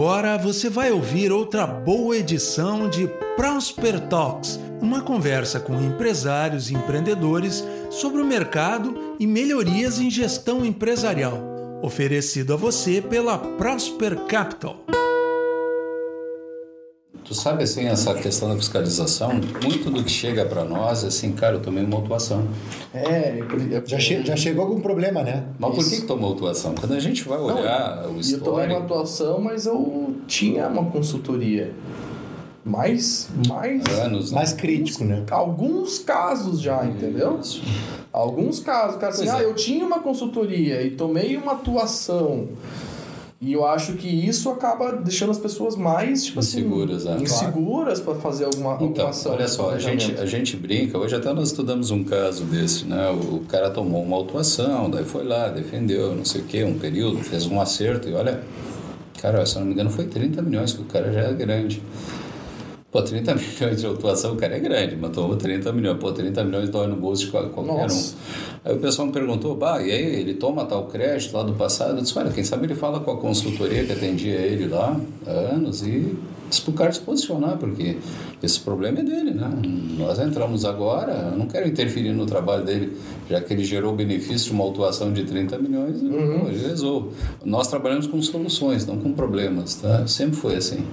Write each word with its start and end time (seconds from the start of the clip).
Agora 0.00 0.38
você 0.38 0.70
vai 0.70 0.90
ouvir 0.90 1.30
outra 1.30 1.66
boa 1.66 2.16
edição 2.16 2.88
de 2.88 3.06
Prosper 3.36 4.00
Talks, 4.08 4.58
uma 4.80 5.02
conversa 5.02 5.60
com 5.60 5.78
empresários 5.78 6.70
e 6.70 6.74
empreendedores 6.74 7.62
sobre 7.90 8.22
o 8.22 8.24
mercado 8.24 9.14
e 9.20 9.26
melhorias 9.26 10.00
em 10.00 10.08
gestão 10.08 10.64
empresarial, 10.64 11.38
oferecido 11.82 12.54
a 12.54 12.56
você 12.56 13.02
pela 13.02 13.36
Prosper 13.36 14.24
Capital. 14.24 14.89
Tu 17.30 17.34
sabe, 17.36 17.62
assim, 17.62 17.86
essa 17.86 18.12
questão 18.12 18.48
da 18.48 18.56
fiscalização, 18.56 19.30
muito 19.62 19.88
do 19.88 20.02
que 20.02 20.10
chega 20.10 20.44
para 20.44 20.64
nós 20.64 21.04
é 21.04 21.06
assim, 21.06 21.30
cara, 21.30 21.54
eu 21.54 21.60
tomei 21.60 21.84
uma 21.84 21.94
autuação. 21.98 22.44
É, 22.92 23.38
já, 23.86 24.00
che 24.00 24.26
já 24.26 24.34
chegou 24.34 24.64
algum 24.64 24.80
problema, 24.80 25.22
né? 25.22 25.44
Mas 25.56 25.76
por 25.76 25.88
que, 25.88 26.00
que 26.00 26.06
tomou 26.08 26.30
autuação? 26.30 26.74
Quando 26.74 26.92
a 26.92 26.98
gente 26.98 27.22
vai 27.22 27.38
olhar 27.38 28.02
Não, 28.02 28.16
o 28.16 28.20
histórico... 28.20 28.48
Eu 28.48 28.52
tomei 28.52 28.66
uma 28.66 28.78
autuação, 28.78 29.40
mas 29.40 29.64
eu 29.64 30.16
tinha 30.26 30.66
uma 30.66 30.86
consultoria. 30.86 31.72
Mais, 32.64 33.28
mais... 33.46 33.84
Anos, 34.00 34.32
né? 34.32 34.38
Mais 34.38 34.52
crítico, 34.52 35.04
né? 35.04 35.22
Alguns 35.30 36.00
casos 36.00 36.60
já, 36.60 36.84
entendeu? 36.84 37.38
Isso. 37.40 37.62
Alguns 38.12 38.58
casos. 38.58 38.96
Cara, 38.96 39.12
assim, 39.12 39.28
ah, 39.28 39.40
eu 39.40 39.54
tinha 39.54 39.86
uma 39.86 40.00
consultoria 40.00 40.82
e 40.82 40.90
tomei 40.90 41.36
uma 41.36 41.52
atuação... 41.52 42.48
E 43.42 43.54
eu 43.54 43.66
acho 43.66 43.94
que 43.94 44.06
isso 44.06 44.50
acaba 44.50 44.92
deixando 44.92 45.30
as 45.30 45.38
pessoas 45.38 45.74
mais 45.74 46.26
tipo 46.26 46.40
inseguras, 46.40 47.06
assim, 47.06 47.20
é. 47.20 47.22
inseguras 47.22 47.98
para 47.98 48.14
fazer 48.16 48.44
alguma, 48.44 48.74
então, 48.74 48.86
alguma 48.88 49.08
ação. 49.08 49.32
Olha 49.32 49.48
só, 49.48 49.70
a 49.70 49.78
gente, 49.78 50.14
a 50.20 50.26
gente 50.26 50.58
brinca, 50.58 50.98
hoje 50.98 51.16
até 51.16 51.32
nós 51.32 51.48
estudamos 51.48 51.90
um 51.90 52.04
caso 52.04 52.44
desse, 52.44 52.84
né? 52.84 53.08
O 53.10 53.40
cara 53.48 53.70
tomou 53.70 54.02
uma 54.02 54.14
autuação, 54.14 54.90
daí 54.90 55.06
foi 55.06 55.24
lá, 55.24 55.48
defendeu, 55.48 56.14
não 56.14 56.24
sei 56.24 56.42
o 56.42 56.44
quê, 56.44 56.64
um 56.64 56.78
período, 56.78 57.16
fez 57.24 57.46
um 57.46 57.58
acerto 57.58 58.10
e 58.10 58.12
olha, 58.12 58.42
cara, 59.22 59.46
se 59.46 59.58
não 59.58 59.64
me 59.64 59.72
engano 59.72 59.88
foi 59.88 60.04
30 60.04 60.42
milhões, 60.42 60.74
que 60.74 60.82
o 60.82 60.84
cara 60.84 61.10
já 61.10 61.22
é 61.22 61.32
grande. 61.32 61.82
Pô, 62.90 63.00
30 63.02 63.34
milhões 63.60 63.80
de 63.80 63.86
autuação, 63.86 64.32
o 64.32 64.36
cara 64.36 64.56
é 64.56 64.58
grande, 64.58 64.96
mas 64.96 65.12
tomou 65.12 65.36
30 65.36 65.72
milhões. 65.72 65.98
Pô, 65.98 66.12
30 66.12 66.44
milhões 66.44 66.68
dói 66.68 66.86
no 66.88 66.96
bolso 66.96 67.26
de 67.26 67.30
qualquer 67.30 67.62
Nossa. 67.62 68.14
um. 68.14 68.68
Aí 68.68 68.74
o 68.74 68.78
pessoal 68.78 69.06
me 69.06 69.12
perguntou, 69.12 69.56
bah, 69.56 69.80
e 69.80 69.90
aí 69.92 70.20
ele 70.20 70.34
toma 70.34 70.64
tal 70.64 70.86
crédito 70.86 71.34
lá 71.36 71.42
do 71.42 71.54
passado? 71.54 71.96
Eu 71.96 72.02
disse, 72.02 72.18
olha, 72.18 72.30
quem 72.30 72.44
sabe 72.44 72.66
ele 72.66 72.74
fala 72.74 73.00
com 73.00 73.12
a 73.12 73.16
consultoria 73.16 73.84
que 73.84 73.92
atendia 73.92 74.34
ele 74.34 74.66
lá 74.66 75.00
há 75.26 75.30
anos 75.30 75.82
e 75.82 76.16
disse 76.50 76.62
para 76.62 76.70
o 76.72 76.74
cara 76.74 76.92
se 76.92 77.00
posicionar, 77.00 77.56
porque 77.56 77.96
esse 78.42 78.58
problema 78.60 78.98
é 78.98 79.02
dele, 79.04 79.30
né? 79.30 79.48
Nós 79.96 80.18
entramos 80.18 80.64
agora, 80.64 81.30
eu 81.32 81.38
não 81.38 81.46
quero 81.46 81.68
interferir 81.68 82.12
no 82.12 82.26
trabalho 82.26 82.64
dele, 82.64 82.96
já 83.28 83.40
que 83.40 83.52
ele 83.54 83.64
gerou 83.64 83.94
benefício 83.94 84.48
de 84.48 84.52
uma 84.52 84.64
autuação 84.64 85.12
de 85.12 85.22
30 85.22 85.58
milhões, 85.58 86.02
uhum. 86.02 86.48
ele 86.48 86.66
resolve. 86.66 87.10
Nós 87.44 87.68
trabalhamos 87.68 88.08
com 88.08 88.20
soluções, 88.20 88.84
não 88.84 88.98
com 88.98 89.12
problemas, 89.12 89.76
tá? 89.76 90.06
Sempre 90.08 90.36
foi 90.36 90.56
assim. 90.56 90.84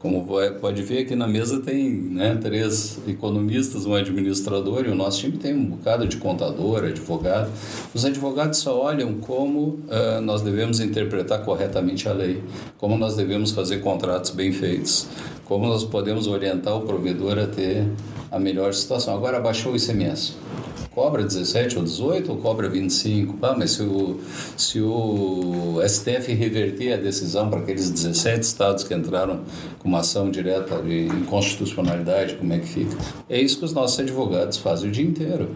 Como 0.00 0.26
pode 0.62 0.82
ver 0.82 1.00
aqui 1.00 1.14
na 1.14 1.28
mesa 1.28 1.60
tem 1.60 1.90
né, 1.90 2.34
três 2.34 2.98
economistas, 3.06 3.84
um 3.84 3.92
administrador 3.92 4.86
e 4.86 4.88
o 4.88 4.94
nosso 4.94 5.20
time 5.20 5.36
tem 5.36 5.54
um 5.54 5.66
bocado 5.66 6.08
de 6.08 6.16
contador, 6.16 6.84
advogado. 6.84 7.50
Os 7.92 8.02
advogados 8.06 8.60
só 8.60 8.82
olham 8.82 9.16
como 9.16 9.60
uh, 9.60 10.22
nós 10.22 10.40
devemos 10.40 10.80
interpretar 10.80 11.44
corretamente 11.44 12.08
a 12.08 12.14
lei, 12.14 12.42
como 12.78 12.96
nós 12.96 13.14
devemos 13.14 13.50
fazer 13.50 13.80
contratos 13.80 14.30
bem 14.30 14.52
feitos, 14.52 15.06
como 15.50 15.66
nós 15.66 15.82
podemos 15.82 16.28
orientar 16.28 16.76
o 16.76 16.82
provedor 16.82 17.36
a 17.36 17.44
ter 17.44 17.84
a 18.30 18.38
melhor 18.38 18.72
situação. 18.72 19.12
Agora 19.16 19.40
baixou 19.40 19.72
o 19.72 19.76
ICMS 19.76 20.34
cobra 20.94 21.22
17 21.22 21.78
ou 21.78 21.84
18 21.84 22.30
ou 22.30 22.38
cobra 22.38 22.68
25? 22.68 23.38
Ah, 23.42 23.54
mas 23.56 23.72
se 23.72 23.82
o, 23.82 24.20
se 24.56 24.80
o 24.80 25.80
STF 25.88 26.32
reverter 26.34 26.92
a 26.92 26.96
decisão 26.96 27.48
para 27.48 27.60
aqueles 27.60 27.90
17 27.90 28.40
estados 28.40 28.84
que 28.84 28.92
entraram 28.92 29.40
com 29.78 29.88
uma 29.88 30.00
ação 30.00 30.30
direta 30.30 30.80
de 30.82 31.06
inconstitucionalidade, 31.06 32.34
como 32.34 32.52
é 32.52 32.58
que 32.58 32.66
fica? 32.66 32.96
É 33.28 33.40
isso 33.40 33.58
que 33.58 33.64
os 33.64 33.72
nossos 33.72 33.98
advogados 34.00 34.58
fazem 34.58 34.88
o 34.88 34.92
dia 34.92 35.04
inteiro. 35.04 35.50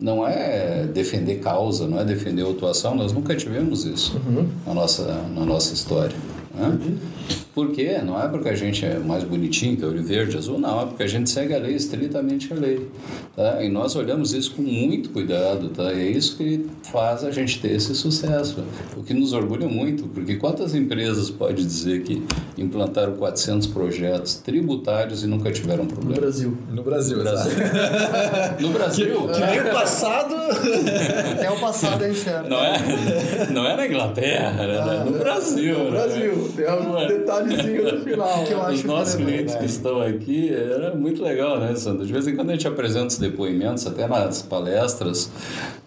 Não 0.00 0.26
é 0.26 0.84
defender 0.92 1.36
causa, 1.36 1.86
não 1.86 2.00
é 2.00 2.04
defender 2.04 2.42
autuação, 2.42 2.94
nós 2.94 3.12
nunca 3.12 3.36
tivemos 3.36 3.84
isso 3.84 4.20
uhum. 4.26 4.48
na, 4.66 4.74
nossa, 4.74 5.04
na 5.34 5.44
nossa 5.44 5.72
história. 5.72 6.16
Né? 6.54 6.66
Uhum. 6.66 6.98
Por 7.54 7.70
quê? 7.70 8.00
Não 8.02 8.18
é 8.18 8.26
porque 8.28 8.48
a 8.48 8.54
gente 8.54 8.84
é 8.84 8.98
mais 8.98 9.24
bonitinho 9.24 9.76
que 9.76 9.84
é 9.84 9.86
olho 9.86 10.02
verde, 10.02 10.38
azul, 10.38 10.58
não. 10.58 10.80
É 10.80 10.86
porque 10.86 11.02
a 11.02 11.06
gente 11.06 11.28
segue 11.28 11.54
a 11.54 11.58
lei, 11.58 11.74
estritamente 11.74 12.50
a 12.50 12.56
lei. 12.56 12.88
Tá? 13.36 13.62
E 13.62 13.68
nós 13.68 13.94
olhamos 13.94 14.32
isso 14.32 14.54
com 14.54 14.62
muito 14.62 15.10
cuidado. 15.10 15.68
Tá? 15.68 15.92
E 15.92 16.00
é 16.00 16.10
isso 16.10 16.36
que 16.38 16.66
faz 16.90 17.22
a 17.22 17.30
gente 17.30 17.60
ter 17.60 17.72
esse 17.72 17.94
sucesso. 17.94 18.64
O 18.96 19.02
que 19.02 19.12
nos 19.12 19.34
orgulha 19.34 19.68
muito, 19.68 20.04
porque 20.04 20.36
quantas 20.36 20.74
empresas 20.74 21.28
pode 21.28 21.62
dizer 21.62 22.02
que 22.04 22.22
implantaram 22.56 23.16
400 23.16 23.66
projetos 23.66 24.36
tributários 24.36 25.22
e 25.22 25.26
nunca 25.26 25.52
tiveram 25.52 25.86
problema? 25.86 26.14
No 26.14 26.20
Brasil. 26.20 26.58
No 26.70 26.82
Brasil, 26.82 27.16
no 27.18 27.22
Brasil. 27.22 27.52
no 28.60 28.68
Brasil. 28.70 29.28
Que, 29.28 29.62
que 29.62 29.68
o 29.68 29.72
passado... 29.72 30.34
Até 31.32 31.50
o 31.50 31.60
passado 31.60 32.02
é 32.04 32.10
incerto. 32.10 32.48
Não 32.48 32.64
é, 32.64 32.78
não 33.52 33.66
é 33.66 33.76
na 33.76 33.86
Inglaterra, 33.86 34.66
né? 34.66 34.78
Ah, 34.78 35.04
no 35.04 35.18
Brasil. 35.18 35.78
No 35.78 35.90
Brasil. 35.90 36.36
Né? 36.36 36.48
Tem 36.56 36.72
um 36.72 37.06
detalhe 37.06 37.41
detalhezinho 37.44 37.98
no 37.98 38.04
final. 38.04 38.44
Que 38.44 38.52
eu 38.52 38.62
acho 38.62 38.74
Os 38.74 38.84
nossos 38.84 39.14
clientes 39.16 39.54
que 39.54 39.64
estão 39.64 40.00
aqui, 40.00 40.48
era 40.52 40.94
muito 40.94 41.22
legal, 41.22 41.58
né, 41.58 41.74
Sandra? 41.74 42.04
De 42.04 42.12
vez 42.12 42.26
em 42.26 42.34
quando 42.34 42.50
a 42.50 42.52
gente 42.52 42.66
apresenta 42.66 43.08
os 43.08 43.18
depoimentos, 43.18 43.86
até 43.86 44.06
nas 44.06 44.42
palestras, 44.42 45.30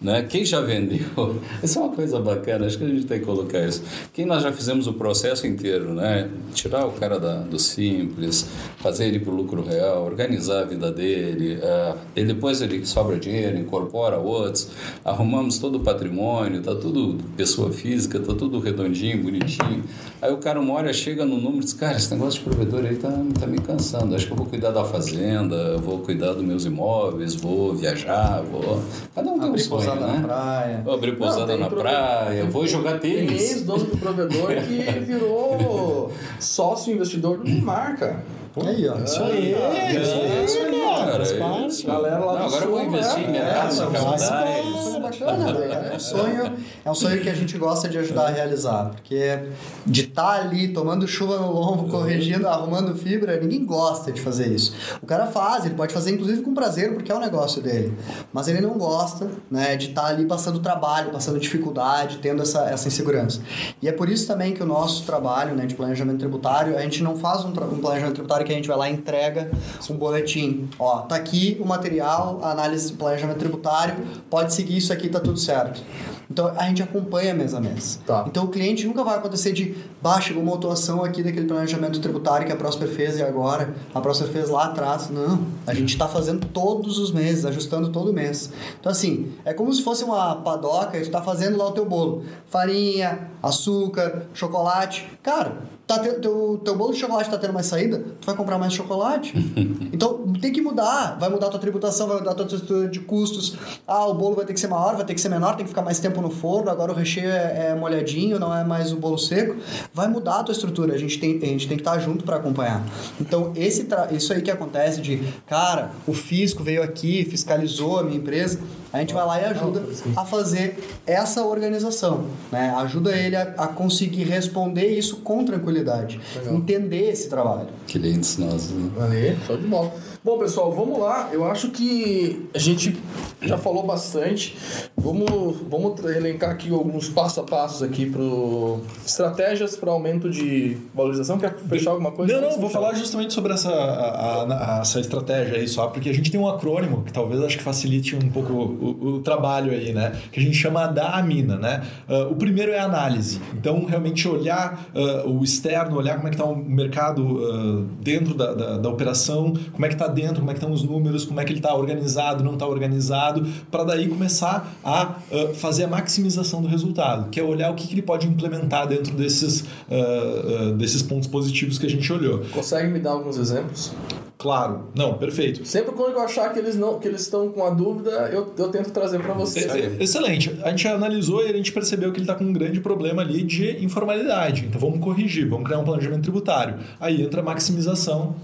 né? 0.00 0.22
Quem 0.22 0.44
já 0.44 0.60
vendeu? 0.60 1.40
Isso 1.62 1.78
é 1.78 1.82
uma 1.82 1.92
coisa 1.92 2.20
bacana, 2.20 2.66
acho 2.66 2.78
que 2.78 2.84
a 2.84 2.88
gente 2.88 3.06
tem 3.06 3.20
que 3.20 3.24
colocar 3.24 3.60
isso. 3.60 3.82
Quem 4.12 4.26
nós 4.26 4.42
já 4.42 4.52
fizemos 4.52 4.86
o 4.86 4.92
processo 4.92 5.46
inteiro, 5.46 5.92
né? 5.94 6.28
Tirar 6.54 6.86
o 6.86 6.92
cara 6.92 7.18
da, 7.18 7.36
do 7.36 7.58
simples, 7.58 8.48
fazer 8.78 9.06
ele 9.06 9.20
para 9.20 9.32
o 9.32 9.36
lucro 9.36 9.62
real, 9.62 10.04
organizar 10.04 10.62
a 10.62 10.64
vida 10.64 10.90
dele, 10.90 11.56
uh, 11.56 11.96
e 12.14 12.24
depois 12.24 12.60
ele 12.62 12.84
sobra 12.86 13.18
dinheiro, 13.18 13.58
incorpora 13.58 14.18
outros, 14.18 14.70
arrumamos 15.04 15.58
todo 15.58 15.76
o 15.76 15.80
patrimônio, 15.80 16.62
tá 16.62 16.74
tudo 16.74 17.18
pessoa 17.36 17.72
física, 17.72 18.20
tá 18.20 18.34
tudo 18.34 18.58
redondinho, 18.58 19.22
bonitinho. 19.22 19.84
Aí 20.20 20.32
o 20.32 20.38
cara 20.38 20.60
uma 20.60 20.74
hora 20.74 20.92
chega 20.92 21.24
no 21.24 21.38
número 21.46 21.62
e 21.62 21.64
diz, 21.64 21.72
cara, 21.72 21.96
esse 21.96 22.12
negócio 22.12 22.40
de 22.40 22.44
provedor 22.44 22.84
aí 22.84 22.96
tá, 22.96 23.10
tá 23.38 23.46
me 23.46 23.58
cansando. 23.58 24.14
Acho 24.14 24.26
que 24.26 24.32
eu 24.32 24.36
vou 24.36 24.46
cuidar 24.46 24.70
da 24.70 24.84
fazenda, 24.84 25.78
vou 25.78 26.00
cuidar 26.00 26.32
dos 26.32 26.42
meus 26.42 26.64
imóveis, 26.64 27.34
vou 27.34 27.74
viajar, 27.74 28.42
vou. 28.42 28.82
Cada 29.14 29.30
um 29.30 29.38
tem 29.38 29.50
um 29.50 29.58
sonho, 29.58 29.70
pousada 29.70 30.06
né? 30.06 30.18
na 30.18 30.26
praia. 30.26 30.82
Vou 30.84 30.94
abrir 30.94 31.16
pousada 31.16 31.56
na 31.56 31.70
praia, 31.70 32.44
vou 32.46 32.66
jogar 32.66 32.98
tênis. 32.98 33.28
Tem 33.28 33.36
ex-dono 33.36 33.84
do 33.84 33.96
provedor 33.96 34.48
que 34.66 34.82
virou 35.04 36.12
sócio 36.40 36.92
investidor 36.92 37.38
do 37.38 37.44
Neymar, 37.44 37.98
cara. 37.98 38.24
Aí, 38.64 38.88
ó. 38.88 38.96
Isso 38.98 39.22
aí. 39.22 39.54
É, 39.54 40.00
isso 40.00 40.12
aí, 40.12 40.44
isso 40.44 40.58
aí, 40.58 40.80
cara. 41.06 41.22
Isso. 41.66 41.86
Galera 41.86 42.18
lá 42.18 42.38
Não, 42.38 42.46
agora 42.46 42.64
eu 42.64 42.70
vou 42.70 42.82
investir 42.82 43.28
em 43.28 43.30
mercado, 43.30 43.82
é, 43.82 44.96
é, 44.96 45.00
bacana, 45.00 45.52
né? 45.52 45.90
é 45.92 45.96
um 45.96 45.98
sonho, 45.98 46.52
é 46.84 46.90
um 46.90 46.94
sonho 46.94 47.20
que 47.20 47.28
a 47.28 47.34
gente 47.34 47.58
gosta 47.58 47.88
de 47.88 47.98
ajudar 47.98 48.28
a 48.28 48.30
realizar, 48.30 48.90
porque 48.90 49.40
de 49.84 50.02
estar 50.02 50.40
ali 50.40 50.68
tomando 50.68 51.06
chuva 51.06 51.38
no 51.38 51.52
lombo, 51.52 51.88
corrigindo, 51.88 52.48
arrumando 52.48 52.96
fibra, 52.96 53.38
ninguém 53.38 53.64
gosta 53.64 54.10
de 54.10 54.20
fazer 54.20 54.48
isso. 54.48 54.74
O 55.02 55.06
cara 55.06 55.26
faz, 55.26 55.66
ele 55.66 55.74
pode 55.74 55.92
fazer 55.92 56.12
inclusive 56.12 56.42
com 56.42 56.54
prazer, 56.54 56.94
porque 56.94 57.12
é 57.12 57.14
o 57.14 57.20
negócio 57.20 57.62
dele, 57.62 57.94
mas 58.32 58.48
ele 58.48 58.60
não 58.60 58.78
gosta, 58.78 59.30
né, 59.50 59.76
de 59.76 59.88
estar 59.88 60.06
ali 60.06 60.24
passando 60.24 60.60
trabalho, 60.60 61.10
passando 61.10 61.38
dificuldade, 61.38 62.18
tendo 62.18 62.42
essa, 62.42 62.64
essa 62.70 62.88
insegurança. 62.88 63.40
E 63.82 63.88
é 63.88 63.92
por 63.92 64.08
isso 64.08 64.26
também 64.26 64.54
que 64.54 64.62
o 64.62 64.66
nosso 64.66 65.04
trabalho, 65.04 65.54
né, 65.54 65.66
de 65.66 65.74
planejamento 65.74 66.18
tributário, 66.18 66.76
a 66.76 66.80
gente 66.80 67.02
não 67.02 67.16
faz 67.16 67.44
um, 67.44 67.48
um 67.48 67.78
planejamento 67.78 68.14
tributário 68.14 68.45
que 68.46 68.52
a 68.52 68.56
gente 68.56 68.68
vai 68.68 68.76
lá 68.76 68.90
e 68.90 68.94
entrega 68.94 69.50
um 69.90 69.94
boletim. 69.94 70.68
Ó, 70.78 71.00
tá 71.00 71.16
aqui 71.16 71.56
o 71.60 71.66
material, 71.66 72.40
a 72.42 72.50
análise 72.50 72.90
de 72.90 72.94
planejamento 72.94 73.38
tributário, 73.38 73.96
pode 74.30 74.54
seguir 74.54 74.76
isso 74.76 74.92
aqui, 74.92 75.08
tá 75.08 75.20
tudo 75.20 75.38
certo. 75.38 75.82
Então 76.30 76.52
a 76.56 76.64
gente 76.64 76.82
acompanha 76.82 77.32
mês 77.32 77.54
a 77.54 77.60
mês. 77.60 78.00
Tá. 78.04 78.24
Então 78.26 78.44
o 78.44 78.48
cliente 78.48 78.86
nunca 78.86 79.04
vai 79.04 79.16
acontecer 79.16 79.52
de 79.52 79.76
baixa 80.02 80.34
uma 80.34 80.54
atuação 80.54 81.04
aqui 81.04 81.22
daquele 81.22 81.46
planejamento 81.46 82.00
tributário 82.00 82.46
que 82.46 82.52
a 82.52 82.56
Prosper 82.56 82.88
fez 82.88 83.18
e 83.18 83.22
agora 83.22 83.74
a 83.94 84.00
Prosper 84.00 84.28
fez 84.28 84.48
lá 84.48 84.66
atrás. 84.66 85.08
Não, 85.08 85.46
a 85.66 85.72
gente 85.72 85.90
está 85.90 86.08
fazendo 86.08 86.46
todos 86.48 86.98
os 86.98 87.12
meses, 87.12 87.44
ajustando 87.44 87.90
todo 87.90 88.12
mês. 88.12 88.52
Então 88.78 88.90
assim, 88.90 89.32
é 89.44 89.54
como 89.54 89.72
se 89.72 89.82
fosse 89.82 90.04
uma 90.04 90.36
padoca 90.36 90.98
e 90.98 91.02
tu 91.02 91.10
tá 91.10 91.22
fazendo 91.22 91.56
lá 91.56 91.68
o 91.68 91.72
teu 91.72 91.86
bolo. 91.86 92.24
Farinha, 92.48 93.30
açúcar, 93.42 94.26
chocolate. 94.34 95.08
Cara, 95.22 95.56
tá 95.86 95.98
te, 96.00 96.10
teu, 96.14 96.60
teu 96.64 96.76
bolo 96.76 96.92
de 96.92 96.98
chocolate 96.98 97.28
está 97.28 97.38
tendo 97.38 97.52
mais 97.52 97.66
saída, 97.66 97.98
tu 98.20 98.26
vai 98.26 98.34
comprar 98.34 98.58
mais 98.58 98.72
chocolate. 98.72 99.32
então 99.92 100.32
tem 100.40 100.52
que 100.52 100.60
mudar. 100.60 101.16
Vai 101.18 101.28
mudar 101.28 101.46
a 101.46 101.50
tua 101.50 101.60
tributação, 101.60 102.08
vai 102.08 102.18
mudar 102.18 102.32
a 102.32 102.34
tua 102.34 102.46
estrutura 102.46 102.88
de 102.88 103.00
custos. 103.00 103.56
Ah, 103.86 104.06
o 104.06 104.14
bolo 104.14 104.34
vai 104.34 104.44
ter 104.44 104.52
que 104.52 104.60
ser 104.60 104.68
maior, 104.68 104.96
vai 104.96 105.04
ter 105.04 105.14
que 105.14 105.20
ser 105.20 105.28
menor, 105.28 105.56
tem 105.56 105.64
que 105.64 105.70
ficar 105.70 105.82
mais 105.82 105.98
tempo 105.98 106.20
no 106.20 106.30
forno, 106.30 106.70
agora 106.70 106.92
o 106.92 106.94
recheio 106.94 107.28
é, 107.28 107.68
é 107.68 107.74
molhadinho, 107.74 108.38
não 108.38 108.54
é 108.54 108.64
mais 108.64 108.92
o 108.92 108.96
bolo 108.96 109.18
seco. 109.18 109.56
Vai 109.94 110.08
mudar 110.08 110.40
a 110.40 110.42
tua 110.42 110.52
estrutura, 110.52 110.94
a 110.94 110.98
gente 110.98 111.18
tem, 111.18 111.36
a 111.36 111.46
gente 111.46 111.68
tem 111.68 111.76
que 111.76 111.82
estar 111.82 111.98
junto 111.98 112.24
para 112.24 112.36
acompanhar. 112.36 112.82
Então, 113.20 113.52
esse 113.54 113.86
isso 114.10 114.32
aí 114.32 114.42
que 114.42 114.50
acontece 114.50 115.00
de, 115.00 115.22
cara, 115.46 115.90
o 116.06 116.12
fisco 116.12 116.62
veio 116.62 116.82
aqui, 116.82 117.24
fiscalizou 117.24 118.00
a 118.00 118.02
minha 118.02 118.16
empresa 118.16 118.58
A 118.92 119.00
gente 119.00 119.12
vai 119.12 119.26
lá 119.26 119.40
e 119.40 119.44
ajuda 119.44 119.82
a 120.16 120.24
fazer 120.24 120.78
essa 121.06 121.44
organização, 121.44 122.26
né? 122.50 122.74
Ajuda 122.76 123.16
ele 123.16 123.36
a, 123.36 123.42
a 123.58 123.68
conseguir 123.68 124.24
responder 124.24 124.86
isso 124.86 125.18
com 125.18 125.44
tranquilidade, 125.44 126.20
Legal. 126.36 126.54
entender 126.54 127.10
esse 127.10 127.28
trabalho. 127.28 127.68
Clientes 127.86 128.38
nossos. 128.38 128.70
Né? 128.70 128.90
Valeu, 128.96 129.36
show 129.46 129.56
de 129.56 129.66
bola. 129.66 129.92
Bom, 130.26 130.38
pessoal, 130.40 130.72
vamos 130.72 130.98
lá. 130.98 131.28
Eu 131.32 131.44
acho 131.44 131.68
que 131.70 132.48
a 132.52 132.58
gente 132.58 132.96
já 133.40 133.56
falou 133.56 133.86
bastante. 133.86 134.56
Vamos, 134.96 135.58
vamos 135.70 136.04
elencar 136.04 136.50
aqui 136.50 136.68
alguns 136.68 137.08
passo 137.08 137.38
a 137.38 137.44
passos 137.44 137.80
aqui 137.80 138.06
pro 138.10 138.80
estratégias 139.06 139.76
para 139.76 139.92
aumento 139.92 140.28
de 140.28 140.78
valorização. 140.92 141.38
Quer 141.38 141.56
fechar 141.68 141.92
alguma 141.92 142.10
coisa? 142.10 142.40
Não, 142.40 142.50
não, 142.50 142.58
vou 142.58 142.68
falar 142.68 142.94
justamente 142.94 143.32
sobre 143.32 143.52
essa, 143.52 143.70
a- 143.70 144.78
a- 144.78 144.80
essa 144.80 144.98
estratégia 144.98 145.58
aí 145.58 145.68
só, 145.68 145.86
porque 145.86 146.08
a 146.10 146.12
gente 146.12 146.28
tem 146.28 146.40
um 146.40 146.48
acrônimo 146.48 147.04
que 147.04 147.12
talvez 147.12 147.40
acho 147.42 147.58
que 147.58 147.62
facilite 147.62 148.16
um 148.16 148.28
pouco 148.28 148.52
o, 148.52 149.06
o 149.14 149.20
trabalho 149.20 149.70
aí, 149.70 149.92
né? 149.92 150.10
Que 150.32 150.40
a 150.40 150.42
gente 150.42 150.56
chama 150.56 150.88
da 150.88 151.10
AMINA, 151.18 151.56
né? 151.56 151.84
Ah, 152.08 152.26
o 152.28 152.34
primeiro 152.34 152.72
é 152.72 152.80
análise. 152.80 153.40
Então, 153.54 153.84
realmente 153.84 154.26
olhar 154.26 154.88
ah, 154.92 155.22
o 155.24 155.44
externo, 155.44 155.96
olhar 155.96 156.16
como 156.16 156.26
é 156.26 156.30
que 156.30 156.34
está 156.36 156.44
o 156.50 156.56
mercado 156.56 157.38
ah, 157.48 157.84
dentro 158.02 158.34
da, 158.34 158.52
da, 158.54 158.76
da 158.78 158.88
operação, 158.88 159.52
como 159.72 159.86
é 159.86 159.88
que 159.88 159.94
está 159.94 160.15
dentro, 160.16 160.36
como 160.36 160.50
é 160.50 160.54
que 160.54 160.58
estão 160.58 160.72
os 160.72 160.82
números, 160.82 161.24
como 161.24 161.40
é 161.40 161.44
que 161.44 161.52
ele 161.52 161.58
está 161.58 161.74
organizado, 161.74 162.42
não 162.42 162.54
está 162.54 162.66
organizado, 162.66 163.46
para 163.70 163.84
daí 163.84 164.08
começar 164.08 164.74
a 164.82 165.02
ah, 165.02 165.54
fazer 165.54 165.84
a 165.84 165.88
maximização 165.88 166.62
do 166.62 166.68
resultado, 166.68 167.30
que 167.30 167.38
é 167.38 167.42
olhar 167.42 167.70
o 167.70 167.74
que, 167.74 167.86
que 167.86 167.94
ele 167.94 168.02
pode 168.02 168.26
implementar 168.26 168.88
dentro 168.88 169.14
desses, 169.14 169.64
ah, 169.90 169.94
ah, 169.94 170.72
desses 170.72 171.02
pontos 171.02 171.28
positivos 171.28 171.78
que 171.78 171.86
a 171.86 171.90
gente 171.90 172.10
olhou. 172.12 172.42
Consegue 172.52 172.88
me 172.90 172.98
dar 172.98 173.10
alguns 173.10 173.36
exemplos? 173.36 173.92
Claro, 174.38 174.88
não, 174.94 175.14
perfeito. 175.14 175.66
Sempre 175.66 175.92
quando 175.92 176.12
eu 176.12 176.20
achar 176.20 176.52
que 176.52 176.58
eles 176.58 176.76
não 176.76 176.98
que 176.98 177.08
eles 177.08 177.22
estão 177.22 177.48
com 177.48 177.64
a 177.64 177.70
dúvida, 177.70 178.10
eu, 178.32 178.52
eu 178.58 178.68
tento 178.68 178.90
trazer 178.90 179.18
para 179.20 179.32
vocês. 179.32 179.66
Excelente. 179.98 180.54
A 180.62 180.70
gente 180.70 180.86
analisou 180.86 181.44
e 181.44 181.48
a 181.48 181.52
gente 181.52 181.72
percebeu 181.72 182.12
que 182.12 182.18
ele 182.18 182.24
está 182.24 182.34
com 182.34 182.44
um 182.44 182.52
grande 182.52 182.78
problema 182.80 183.22
ali 183.22 183.42
de 183.42 183.82
informalidade. 183.82 184.66
Então 184.66 184.78
vamos 184.78 185.00
corrigir, 185.00 185.48
vamos 185.48 185.64
criar 185.64 185.78
um 185.78 185.84
planejamento 185.84 186.22
tributário. 186.22 186.76
Aí 187.00 187.22
entra 187.22 187.40
a 187.40 187.44
maximização. 187.44 188.36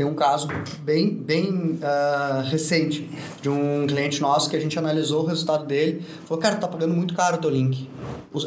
Tem 0.00 0.06
um 0.06 0.14
caso 0.14 0.48
bem, 0.78 1.10
bem 1.10 1.78
ah, 1.82 2.42
recente 2.46 3.06
de 3.42 3.50
um 3.50 3.86
cliente 3.86 4.18
nosso 4.18 4.48
que 4.48 4.56
a 4.56 4.58
gente 4.58 4.78
analisou 4.78 5.24
o 5.24 5.26
resultado 5.26 5.66
dele. 5.66 6.02
Falou, 6.24 6.40
cara, 6.40 6.56
tá 6.56 6.66
pagando 6.66 6.94
muito 6.94 7.12
caro 7.12 7.36
o 7.36 7.38
teu 7.38 7.50
link. 7.50 7.86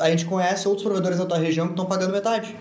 A 0.02 0.10
gente 0.10 0.26
conhece 0.26 0.68
outros 0.68 0.84
provedores 0.84 1.20
da 1.20 1.28
tua 1.28 1.38
região 1.38 1.68
que 1.68 1.74
estão 1.74 1.86
pagando 1.86 2.12
metade. 2.12 2.56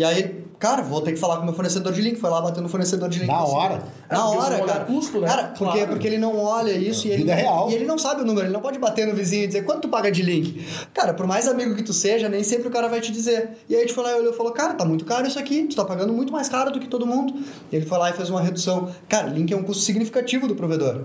E 0.00 0.04
aí, 0.04 0.44
cara, 0.58 0.80
vou 0.80 1.02
ter 1.02 1.12
que 1.12 1.18
falar 1.18 1.36
com 1.36 1.42
o 1.42 1.44
meu 1.44 1.52
fornecedor 1.52 1.92
de 1.92 2.00
link. 2.00 2.18
Foi 2.18 2.30
lá 2.30 2.40
bater 2.40 2.62
no 2.62 2.70
fornecedor 2.70 3.06
de 3.10 3.18
link. 3.18 3.28
Na 3.28 3.42
assim, 3.42 3.52
hora? 3.54 3.82
É, 4.08 4.14
Na 4.14 4.22
porque 4.22 4.38
hora, 4.38 4.60
cara. 4.64 4.84
custo, 4.86 5.20
né? 5.20 5.28
Cara, 5.28 5.42
porque, 5.48 5.64
Claro. 5.78 5.86
porque 5.88 6.06
ele 6.06 6.16
não 6.16 6.38
olha 6.38 6.72
isso 6.72 7.06
e 7.06 7.10
ele, 7.10 7.18
Vida 7.18 7.34
real. 7.34 7.70
e 7.70 7.74
ele 7.74 7.84
não 7.84 7.98
sabe 7.98 8.22
o 8.22 8.24
número. 8.24 8.46
Ele 8.46 8.52
não 8.54 8.62
pode 8.62 8.78
bater 8.78 9.06
no 9.06 9.14
vizinho 9.14 9.44
e 9.44 9.46
dizer 9.46 9.62
quanto 9.66 9.82
tu 9.82 9.88
paga 9.90 10.10
de 10.10 10.22
link. 10.22 10.64
Cara, 10.94 11.12
por 11.12 11.26
mais 11.26 11.46
amigo 11.46 11.74
que 11.74 11.82
tu 11.82 11.92
seja, 11.92 12.30
nem 12.30 12.42
sempre 12.42 12.68
o 12.68 12.70
cara 12.70 12.88
vai 12.88 13.02
te 13.02 13.12
dizer. 13.12 13.50
E 13.68 13.74
aí 13.74 13.80
a 13.82 13.84
gente 13.84 13.92
foi 13.94 14.02
lá 14.04 14.12
e 14.12 14.14
olhou 14.20 14.32
e 14.32 14.36
falou, 14.38 14.52
cara, 14.52 14.72
tá 14.72 14.86
muito 14.86 15.04
caro 15.04 15.26
isso 15.26 15.38
aqui. 15.38 15.64
Tu 15.64 15.76
tá 15.76 15.84
pagando 15.84 16.14
muito 16.14 16.32
mais 16.32 16.48
caro 16.48 16.70
do 16.72 16.80
que 16.80 16.88
todo 16.88 17.06
mundo. 17.06 17.34
E 17.70 17.76
ele 17.76 17.84
foi 17.84 17.98
lá 17.98 18.08
e 18.08 18.14
fez 18.14 18.30
uma 18.30 18.40
redução. 18.40 18.88
Cara, 19.06 19.26
link 19.28 19.52
é 19.52 19.56
um 19.56 19.62
custo 19.62 19.82
significativo 19.82 20.48
do 20.48 20.54
provedor. 20.54 21.02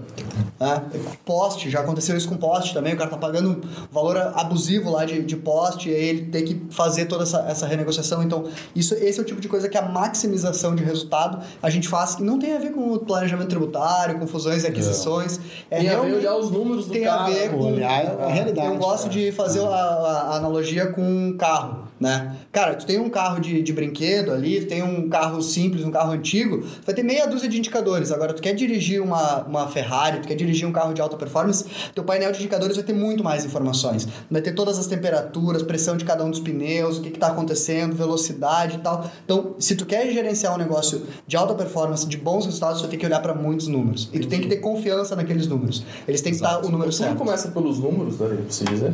Né? 0.57 0.81
Poste, 1.25 1.69
já 1.69 1.81
aconteceu 1.81 2.15
isso 2.15 2.29
com 2.29 2.37
poste 2.37 2.73
também. 2.73 2.93
O 2.93 2.97
cara 2.97 3.09
tá 3.09 3.17
pagando 3.17 3.49
um 3.49 3.61
valor 3.91 4.15
abusivo 4.35 4.89
lá 4.89 5.03
de, 5.03 5.21
de 5.21 5.35
poste. 5.35 5.89
E 5.89 5.93
aí 5.93 6.03
ele 6.05 6.21
tem 6.27 6.45
que 6.45 6.61
fazer 6.69 7.05
toda 7.05 7.23
essa, 7.23 7.39
essa 7.49 7.67
renegociação. 7.67 8.23
Então, 8.23 8.45
isso, 8.75 8.84
esse 8.93 9.19
é 9.19 9.21
o 9.21 9.25
tipo 9.25 9.41
de 9.41 9.47
coisa 9.47 9.67
que 9.67 9.77
a 9.77 9.81
maximização 9.81 10.75
de 10.75 10.83
resultado 10.83 11.39
a 11.61 11.69
gente 11.69 11.87
faz. 11.87 12.15
E 12.15 12.23
não 12.23 12.37
tem 12.37 12.55
a 12.55 12.59
ver 12.59 12.71
com 12.71 12.93
o 12.93 12.99
planejamento 12.99 13.47
tributário, 13.49 14.19
com 14.19 14.27
fusões 14.27 14.63
e 14.63 14.67
aquisições. 14.67 15.39
É 15.71 15.77
Tem 15.79 15.87
a 15.87 15.91
ver 15.91 15.95
realmente- 16.01 16.15
olhar 16.17 16.35
os 16.35 16.51
números 16.51 16.85
do 16.87 16.93
tem 16.93 17.03
cara, 17.03 17.23
a 17.23 17.29
ver 17.29 17.49
com 17.51 17.73
olhar 17.73 18.19
a 18.21 18.27
realidade, 18.27 18.67
Eu 18.67 18.77
gosto 18.77 19.09
de 19.09 19.31
fazer 19.31 19.61
a, 19.61 19.65
a 19.69 20.35
analogia 20.35 20.87
com 20.87 21.01
um 21.01 21.37
carro, 21.37 21.84
né? 21.99 22.35
Cara, 22.51 22.75
tu 22.75 22.85
tem 22.85 22.99
um 22.99 23.09
carro 23.09 23.39
de, 23.39 23.61
de 23.61 23.73
brinquedo 23.73 24.31
ali, 24.31 24.61
tu 24.61 24.67
tem 24.67 24.83
um 24.83 25.09
carro 25.09 25.41
simples, 25.41 25.85
um 25.85 25.91
carro 25.91 26.11
antigo, 26.11 26.59
tu 26.59 26.85
vai 26.85 26.95
ter 26.95 27.03
meia 27.03 27.25
dúzia 27.25 27.47
de 27.47 27.57
indicadores. 27.57 28.11
Agora, 28.11 28.33
tu 28.33 28.41
quer 28.41 28.53
dirigir 28.53 29.01
uma, 29.01 29.43
uma 29.43 29.67
Ferrari, 29.67 30.19
tu 30.19 30.27
quer 30.27 30.35
dirigir 30.35 30.67
um 30.67 30.71
carro 30.71 30.93
de 30.93 31.01
alta 31.01 31.15
performance, 31.15 31.65
teu 31.93 32.03
painel 32.03 32.31
de 32.31 32.39
indicadores 32.39 32.75
vai 32.75 32.85
ter 32.85 32.93
muito 32.93 33.23
mais 33.23 33.45
informações. 33.45 34.07
Vai 34.29 34.41
ter 34.41 34.53
todas 34.53 34.77
as 34.77 34.87
temperaturas, 34.87 35.63
pressão 35.63 35.95
de 35.95 36.05
cada 36.05 36.23
um 36.23 36.29
dos 36.29 36.39
pneus, 36.39 36.97
o 36.97 37.01
que 37.01 37.09
está 37.09 37.27
acontecendo, 37.27 37.95
velocidade 37.95 38.77
e 38.77 38.79
tal. 38.79 39.09
Então, 39.23 39.55
se 39.59 39.75
tu 39.75 39.85
quer 39.85 40.11
gerenciar 40.11 40.53
um 40.53 40.57
negócio 40.57 41.03
de 41.25 41.37
alta 41.37 41.53
performance, 41.53 42.07
de 42.07 42.17
bons 42.17 42.45
resultados, 42.45 42.79
tu 42.79 42.81
vai 42.81 42.91
ter 42.91 42.97
que 42.97 43.05
olhar 43.05 43.21
para 43.21 43.33
muitos 43.33 43.67
números. 43.67 44.09
E 44.13 44.19
tu 44.19 44.27
tem 44.27 44.41
que 44.41 44.47
ter 44.47 44.57
confiança 44.57 45.15
naqueles 45.15 45.47
números. 45.47 45.83
Eles 46.07 46.21
têm 46.21 46.31
que 46.31 46.37
estar 46.37 46.59
o 46.59 46.69
número 46.69 46.91
Tudo 46.91 46.93
certo. 46.93 47.17
começa 47.17 47.49
pelos 47.49 47.79
números, 47.79 48.15
pra 48.15 48.27
você 48.27 48.65
dizer. 48.65 48.93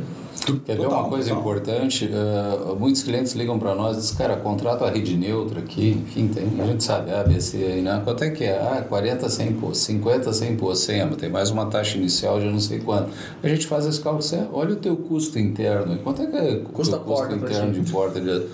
Quer 0.66 0.76
ver 0.76 0.88
uma 0.88 1.08
coisa 1.08 1.32
importante? 1.32 2.06
Uh, 2.06 2.76
muitos 2.76 3.04
clientes 3.04 3.34
ligam 3.34 3.60
para 3.60 3.76
nós 3.76 3.98
e 3.98 4.00
dizem, 4.00 4.18
cara, 4.18 4.36
contrato 4.38 4.84
a 4.84 4.90
rede 4.90 5.16
neutra 5.16 5.60
aqui, 5.60 5.90
enfim, 5.90 6.28
tem, 6.28 6.48
a 6.60 6.66
gente 6.66 6.84
sabe, 6.84 7.12
A, 7.12 7.24
B, 7.24 7.40
C 7.40 7.58
aí, 7.58 7.82
né? 7.82 8.02
Quanto 8.04 8.24
é 8.24 8.30
que 8.32 8.44
é? 8.44 8.58
Ah, 8.58 8.84
40 8.88 9.30
sem 9.30 9.50
imposto, 9.50 9.84
50 9.84 10.34
sem 10.34 10.54
imposto, 10.54 10.86
100, 10.86 11.06
mas 11.06 11.18
tem 11.18 11.30
mais 11.30 11.52
uma 11.52 11.68
taxa 11.68 11.98
inicial 11.98 12.40
de 12.40 12.48
não 12.48 12.60
sei 12.60 12.80
quanto. 12.80 13.12
A 13.44 13.48
gente 13.48 13.68
faz 13.68 13.86
esse 13.86 14.02
cálculo, 14.02 14.24
você 14.24 14.44
olha 14.52 14.74
o 14.74 14.78
teu 14.78 14.98
custo 14.98 15.38
interno, 15.38 15.98
quanto 16.00 16.24
é 16.24 16.26
que 16.26 16.38
é 16.38 16.56
custo 16.74 17.00
pra 17.00 17.36
interno 17.36 17.72
de 17.72 17.92
porta? 17.92 18.20
De... 18.20 18.48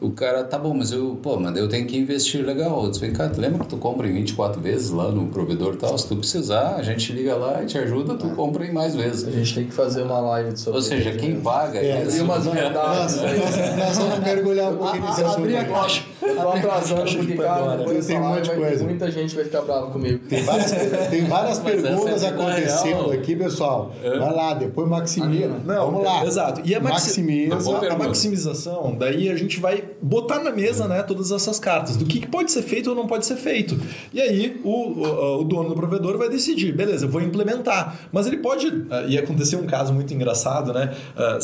O 0.00 0.10
cara, 0.10 0.44
tá 0.44 0.58
bom, 0.58 0.74
mas 0.74 0.92
eu, 0.92 1.18
pô, 1.22 1.38
mas 1.38 1.56
eu 1.56 1.68
tenho 1.68 1.86
que 1.86 1.96
investir 1.96 2.44
legal. 2.44 2.84
Eu 2.84 2.90
disse, 2.90 3.00
vem 3.00 3.12
cá, 3.12 3.28
tu 3.28 3.40
lembra 3.40 3.60
que 3.60 3.68
tu 3.68 3.76
compra 3.76 4.08
em 4.08 4.12
24 4.12 4.60
vezes 4.60 4.90
lá 4.90 5.10
no 5.10 5.26
provedor 5.26 5.74
e 5.74 5.76
tal? 5.76 5.96
Se 5.96 6.08
tu 6.08 6.16
precisar, 6.16 6.76
a 6.76 6.82
gente 6.82 7.12
liga 7.12 7.34
lá 7.36 7.62
e 7.62 7.66
te 7.66 7.78
ajuda, 7.78 8.14
tu 8.14 8.28
compra 8.30 8.66
em 8.66 8.72
mais 8.72 8.94
vezes. 8.94 9.26
A 9.26 9.30
gente 9.30 9.54
tem 9.54 9.64
que 9.64 9.72
fazer 9.72 10.02
uma 10.02 10.18
live 10.20 10.56
sobre 10.56 10.78
Ou 10.78 10.82
seja, 10.82 11.12
quem 11.12 11.31
né? 11.34 11.40
paga 11.42 11.78
É. 11.78 12.06
E 12.10 12.20
umas 12.20 12.46
verdades 12.46 13.18
aí. 13.22 13.38
Nós 13.78 13.98
vamos 13.98 14.18
mergulhar 14.20 14.72
um 14.72 14.76
pouquinho 14.76 15.04
nesse 15.06 15.22
assunto. 15.24 15.38
Abrir 15.40 15.56
a 15.56 15.64
caixa. 15.64 16.02
Eu 16.22 16.36
tô 16.36 16.48
atrasando 16.50 17.16
porque, 17.16 17.34
cara, 17.34 17.76
depois 17.76 18.06
Tem 18.06 18.18
um 18.18 18.28
monte 18.28 18.42
de 18.50 18.54
coisa. 18.56 18.84
muita 18.84 19.10
gente 19.10 19.34
vai 19.34 19.44
ficar 19.44 19.62
brava 19.62 19.86
comigo. 19.90 20.20
Tem 20.28 20.42
várias, 20.42 20.70
tem 21.10 21.24
várias 21.24 21.58
perguntas 21.58 22.22
é 22.22 22.30
vida 22.30 22.42
acontecendo 22.42 22.96
real. 23.08 23.10
aqui, 23.12 23.36
pessoal. 23.36 23.92
Vai 24.02 24.34
lá, 24.34 24.54
depois 24.54 24.88
maximiza. 24.88 25.50
Vamos 25.64 26.04
lá. 26.04 26.24
Exato. 26.24 26.60
E 26.64 26.74
a, 26.74 26.80
maxi- 26.80 27.06
maximiza. 27.08 27.56
Boa 27.56 27.92
a 27.92 27.96
maximização, 27.98 28.94
daí 28.98 29.28
a 29.28 29.36
gente 29.36 29.60
vai 29.60 29.82
botar 30.00 30.38
na 30.40 30.50
mesa 30.50 30.86
né, 30.86 31.02
todas 31.02 31.30
essas 31.30 31.58
cartas 31.58 31.96
do 31.96 32.04
que, 32.04 32.20
que 32.20 32.26
pode 32.28 32.50
ser 32.52 32.62
feito 32.62 32.90
ou 32.90 32.96
não 32.96 33.06
pode 33.06 33.26
ser 33.26 33.36
feito. 33.36 33.78
E 34.12 34.20
aí 34.20 34.60
o, 34.64 34.70
o, 34.70 35.40
o 35.40 35.44
dono 35.44 35.68
do 35.70 35.74
provedor 35.74 36.16
vai 36.18 36.28
decidir, 36.28 36.72
beleza, 36.74 37.06
eu 37.06 37.08
vou 37.10 37.20
implementar. 37.20 37.96
Mas 38.12 38.26
ele 38.26 38.38
pode. 38.38 38.84
ah, 38.90 39.04
E 39.08 39.18
aconteceu 39.18 39.58
um 39.58 39.66
caso 39.66 39.92
muito 39.92 40.12
engraçado, 40.14 40.72
né? 40.72 40.92
Ah, 41.22 41.38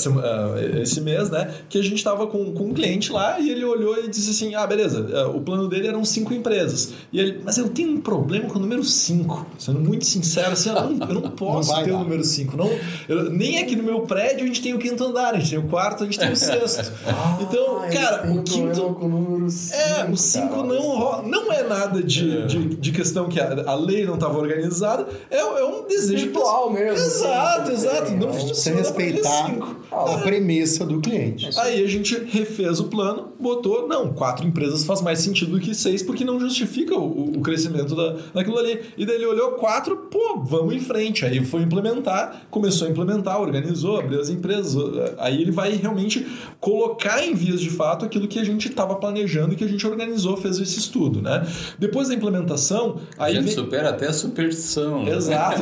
ah, 0.54 0.80
esse 0.80 1.00
mês, 1.00 1.30
né? 1.30 1.50
Que 1.68 1.78
a 1.78 1.82
gente 1.82 1.96
estava 1.96 2.26
com, 2.26 2.52
com 2.52 2.64
um 2.64 2.72
cliente 2.74 3.12
lá 3.12 3.38
e 3.40 3.50
ele 3.50 3.64
olhou 3.64 3.96
e 4.04 4.08
disse 4.08 4.30
assim: 4.30 4.54
ah, 4.54 4.66
beleza, 4.66 5.06
ah, 5.14 5.28
o 5.28 5.40
plano 5.40 5.68
dele 5.68 5.88
eram 5.88 6.04
cinco 6.04 6.32
empresas. 6.34 6.92
E 7.12 7.18
ele, 7.20 7.40
mas 7.44 7.58
eu 7.58 7.68
tenho 7.68 7.90
um 7.92 8.00
problema 8.00 8.46
com 8.48 8.58
o 8.58 8.62
número 8.62 8.82
5. 8.84 9.46
Sendo 9.58 9.80
muito 9.80 10.04
sincero, 10.06 10.52
assim, 10.52 10.68
eu 10.70 10.74
não, 10.74 11.08
eu 11.08 11.14
não 11.14 11.22
posso 11.32 11.70
vai 11.72 11.84
ter 11.84 11.90
o 11.90 11.94
dar. 11.94 12.02
número 12.04 12.24
5. 12.24 12.56
Não, 12.56 12.70
eu- 13.08 13.30
nem 13.30 13.58
aqui 13.58 13.76
no 13.76 13.82
meu 13.82 14.00
prédio 14.02 14.44
a 14.44 14.46
gente 14.46 14.60
tem 14.62 14.74
o 14.74 14.78
quinto 14.78 15.04
andar, 15.04 15.34
a 15.34 15.38
gente 15.38 15.50
tem 15.50 15.58
o 15.58 15.64
quarto, 15.68 16.02
a 16.02 16.06
gente 16.06 16.18
tem 16.18 16.32
o 16.32 16.36
sexto. 16.36 16.92
então, 17.40 17.80
Ah, 17.80 17.86
ele 17.86 17.96
cara, 17.96 18.30
o 18.32 18.42
quinto. 18.42 18.80
com 18.94 19.06
o 19.06 19.08
número 19.08 19.50
5. 19.50 19.76
É, 19.78 20.04
o 20.10 20.16
5 20.16 20.62
não, 20.62 21.22
não 21.22 21.52
é 21.52 21.62
nada 21.62 22.02
de, 22.02 22.46
de, 22.46 22.64
de 22.76 22.92
questão 22.92 23.28
que 23.28 23.38
a, 23.40 23.64
a 23.66 23.74
lei 23.74 24.04
não 24.04 24.14
estava 24.14 24.38
organizada, 24.38 25.06
é, 25.30 25.38
é 25.38 25.64
um 25.64 25.86
desejo 25.86 26.14
Espiritual 26.28 26.70
mesmo, 26.72 26.98
Exato, 26.98 27.72
assim, 27.72 27.72
exato. 27.72 28.12
Não 28.12 28.28
tem, 28.28 28.54
Sem 28.54 28.74
funciona 28.74 28.92
pra 28.92 29.02
ele 29.04 29.12
respeitar 29.16 29.46
cinco. 29.46 29.67
A 29.90 30.18
premissa 30.18 30.84
do 30.84 31.00
cliente. 31.00 31.48
Aí 31.58 31.82
a 31.82 31.86
gente 31.86 32.16
refez 32.30 32.80
o 32.80 32.84
plano, 32.84 33.28
botou, 33.38 33.86
não, 33.88 34.12
quatro 34.12 34.46
empresas 34.46 34.84
faz 34.84 35.00
mais 35.00 35.20
sentido 35.20 35.52
do 35.52 35.60
que 35.60 35.74
seis, 35.74 36.02
porque 36.02 36.24
não 36.24 36.38
justifica 36.40 36.96
o, 36.96 37.36
o 37.36 37.40
crescimento 37.40 37.94
da, 37.94 38.16
daquilo 38.34 38.58
ali. 38.58 38.80
E 38.96 39.04
daí 39.06 39.16
ele 39.16 39.26
olhou 39.26 39.52
quatro, 39.52 39.96
pô, 39.96 40.40
vamos 40.44 40.74
em 40.74 40.80
frente. 40.80 41.24
Aí 41.24 41.44
foi 41.44 41.62
implementar, 41.62 42.42
começou 42.50 42.86
a 42.88 42.90
implementar, 42.90 43.40
organizou, 43.40 43.98
abriu 43.98 44.20
as 44.20 44.28
empresas. 44.28 44.76
Aí 45.18 45.40
ele 45.40 45.50
vai 45.50 45.72
realmente 45.72 46.26
colocar 46.60 47.24
em 47.24 47.34
vias 47.34 47.60
de 47.60 47.70
fato 47.70 48.04
aquilo 48.04 48.26
que 48.28 48.38
a 48.38 48.44
gente 48.44 48.68
estava 48.68 48.94
planejando 48.96 49.52
e 49.52 49.56
que 49.56 49.64
a 49.64 49.68
gente 49.68 49.86
organizou, 49.86 50.36
fez 50.36 50.58
esse 50.58 50.78
estudo, 50.78 51.22
né? 51.22 51.46
Depois 51.78 52.08
da 52.08 52.14
implementação, 52.14 53.00
A 53.16 53.26
aí 53.26 53.34
gente 53.34 53.44
vem... 53.44 53.54
supera 53.54 53.90
até 53.90 54.06
a 54.06 54.12
superstição. 54.12 55.04
né? 55.04 55.16
Exato. 55.16 55.60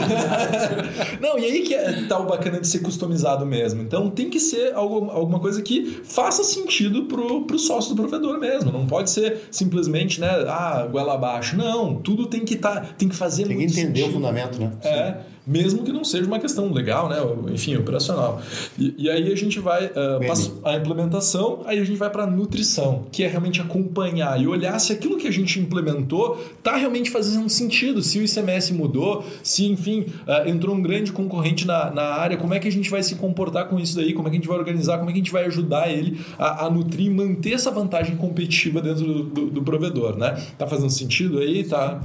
Não, 1.21 1.39
e 1.39 1.45
aí 1.45 1.63
que 1.63 1.75
é, 1.75 2.05
tá 2.09 2.19
o 2.19 2.27
bacana 2.27 2.61
de 2.61 2.67
ser 2.67 2.81
customizado 2.81 3.45
mesmo. 3.47 3.83
Então 3.83 3.96
tem 4.11 4.31
que 4.31 4.38
ser 4.38 4.75
algo, 4.75 5.11
alguma 5.11 5.41
coisa 5.41 5.61
que 5.62 6.00
faça 6.05 6.45
sentido 6.45 7.05
pro, 7.05 7.43
pro 7.47 7.59
sócio 7.59 7.95
do 7.95 8.03
provedor 8.03 8.38
mesmo. 8.38 8.71
Não 8.71 8.87
pode 8.87 9.11
ser 9.11 9.49
simplesmente, 9.50 10.21
né, 10.21 10.29
ah, 10.49 10.87
goela 10.91 11.15
abaixo. 11.15 11.57
Não, 11.57 11.97
tudo 11.97 12.26
tem 12.26 12.45
que 12.45 12.57
tá, 12.57 12.81
tem 12.99 13.09
que 13.09 13.17
fazer 13.17 13.45
Tem 13.45 13.57
que 13.57 13.62
muito 13.65 13.73
entender 13.73 14.00
o 14.00 14.05
sentido. 14.05 14.15
fundamento, 14.15 14.59
né? 14.61 14.73
É, 14.83 15.17
mesmo 15.47 15.85
que 15.85 15.93
não 15.93 16.05
seja 16.05 16.26
uma 16.26 16.38
questão 16.38 16.73
legal, 16.73 17.09
né? 17.09 17.19
Enfim, 17.53 17.76
operacional. 17.76 18.43
E, 18.79 18.95
e 18.99 19.11
aí 19.11 19.33
a 19.33 19.37
gente 19.37 19.61
vai 19.61 19.87
uh, 19.87 20.26
passa 20.26 20.53
a 20.65 20.75
implementação, 20.76 21.62
aí 21.67 21.79
a 21.79 21.85
gente 21.85 21.97
vai 21.97 22.11
para 22.11 22.25
a 22.25 22.26
nutrição, 22.26 23.07
que 23.12 23.23
é 23.23 23.29
realmente 23.29 23.61
acompanhar 23.61 24.41
e 24.41 24.47
olhar 24.47 24.79
se 24.79 24.93
aquilo 24.93 25.17
que 25.17 25.29
a 25.29 25.31
gente 25.31 25.61
implementou 25.61 26.43
está 26.59 26.76
realmente 26.76 27.11
fazendo 27.11 27.49
sentido, 27.49 28.03
se 28.03 28.19
o 28.19 28.25
ICMS 28.25 28.73
mudou, 28.73 29.25
se 29.43 29.67
enfim 29.67 30.07
uh, 30.26 30.49
entrou 30.49 30.75
um 30.75 30.83
grande 30.83 31.12
concorrente 31.12 31.67
na, 31.67 31.91
na 31.91 32.03
área, 32.03 32.37
como 32.37 32.55
é 32.55 32.59
que 32.59 32.67
a 32.67 32.73
gente 32.73 32.91
vai 32.91 33.03
se 33.03 33.15
comportar 33.15 33.69
com 33.69 33.79
isso 33.79 33.97
daí, 33.97 34.12
como 34.12 34.29
é 34.29 34.31
que 34.31 34.37
a 34.37 34.41
gente 34.41 34.49
vai 34.49 34.59
organizar, 34.59 34.99
como 34.99 35.11
é 35.11 35.12
que 35.12 35.19
a 35.21 35.23
gente 35.23 35.33
vai 35.33 35.47
ajudar 35.47 35.91
ele 35.91 36.21
a, 36.38 36.67
a 36.67 36.71
nutrir 36.71 37.07
e 37.07 37.11
manter 37.11 37.53
essa 37.53 37.71
vantagem 37.71 38.17
competitiva 38.17 38.81
dentro 38.81 39.05
do, 39.05 39.23
do, 39.23 39.47
do 39.50 39.62
provedor, 39.62 40.17
né? 40.17 40.37
Tá 40.59 40.67
fazendo 40.67 40.91
sentido 40.91 41.38
aí? 41.38 41.65
Tá. 41.65 42.00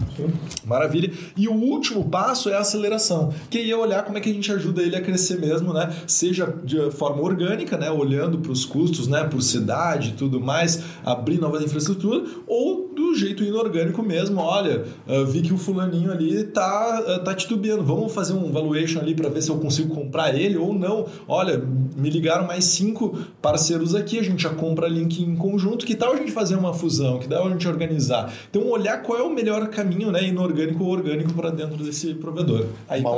Maravilha. 0.65 1.11
E 1.35 1.47
o 1.47 1.53
último 1.53 2.05
passo 2.05 2.49
é 2.49 2.53
a 2.53 2.59
aceleração, 2.59 3.30
que 3.49 3.57
aí 3.57 3.71
é 3.71 3.75
olhar 3.75 4.03
como 4.03 4.17
é 4.17 4.21
que 4.21 4.29
a 4.29 4.33
gente 4.33 4.51
ajuda 4.51 4.81
ele 4.81 4.95
a 4.95 5.01
crescer 5.01 5.39
mesmo, 5.39 5.73
né? 5.73 5.93
Seja 6.07 6.53
de 6.63 6.91
forma 6.91 7.21
orgânica, 7.21 7.77
né? 7.77 7.89
Olhando 7.89 8.39
para 8.39 8.51
os 8.51 8.65
custos, 8.65 9.07
né? 9.07 9.23
Por 9.23 9.41
cidade 9.41 10.09
e 10.09 10.13
tudo 10.13 10.39
mais, 10.39 10.83
abrir 11.03 11.39
novas 11.39 11.63
infraestruturas, 11.63 12.29
ou 12.47 12.91
do 12.95 13.15
jeito 13.15 13.43
inorgânico 13.43 14.01
mesmo. 14.03 14.39
Olha, 14.39 14.85
uh, 15.07 15.25
vi 15.25 15.41
que 15.41 15.53
o 15.53 15.57
fulaninho 15.57 16.11
ali 16.11 16.43
tá, 16.45 17.03
uh, 17.07 17.23
tá 17.23 17.33
titubeando. 17.33 17.83
Vamos 17.83 18.13
fazer 18.13 18.33
um 18.33 18.51
valuation 18.51 18.99
ali 18.99 19.15
para 19.15 19.29
ver 19.29 19.41
se 19.41 19.49
eu 19.49 19.57
consigo 19.57 19.93
comprar 19.93 20.35
ele 20.35 20.57
ou 20.57 20.73
não. 20.73 21.05
Olha, 21.27 21.61
me 21.95 22.09
ligaram 22.09 22.45
mais 22.45 22.65
cinco 22.65 23.17
parceiros 23.41 23.95
aqui, 23.95 24.19
a 24.19 24.23
gente 24.23 24.43
já 24.43 24.49
compra 24.49 24.87
link 24.87 25.21
em 25.21 25.35
conjunto. 25.35 25.85
Que 25.85 25.95
tal 25.95 26.13
a 26.13 26.17
gente 26.17 26.31
fazer 26.31 26.55
uma 26.55 26.73
fusão? 26.73 27.19
Que 27.19 27.27
tal 27.27 27.47
a 27.47 27.49
gente 27.49 27.67
organizar? 27.67 28.33
Então, 28.49 28.67
olhar 28.69 29.01
qual 29.01 29.19
é 29.19 29.23
o 29.23 29.29
melhor 29.29 29.67
caminho, 29.67 30.11
né? 30.11 30.23
Inorgânico 30.23 30.83
ou 30.83 30.91
orgânico 30.91 31.33
para 31.33 31.49
dentro 31.49 31.83
desse 31.83 32.13
provedor. 32.13 32.65
Aí 32.87 33.01
uma 33.01 33.11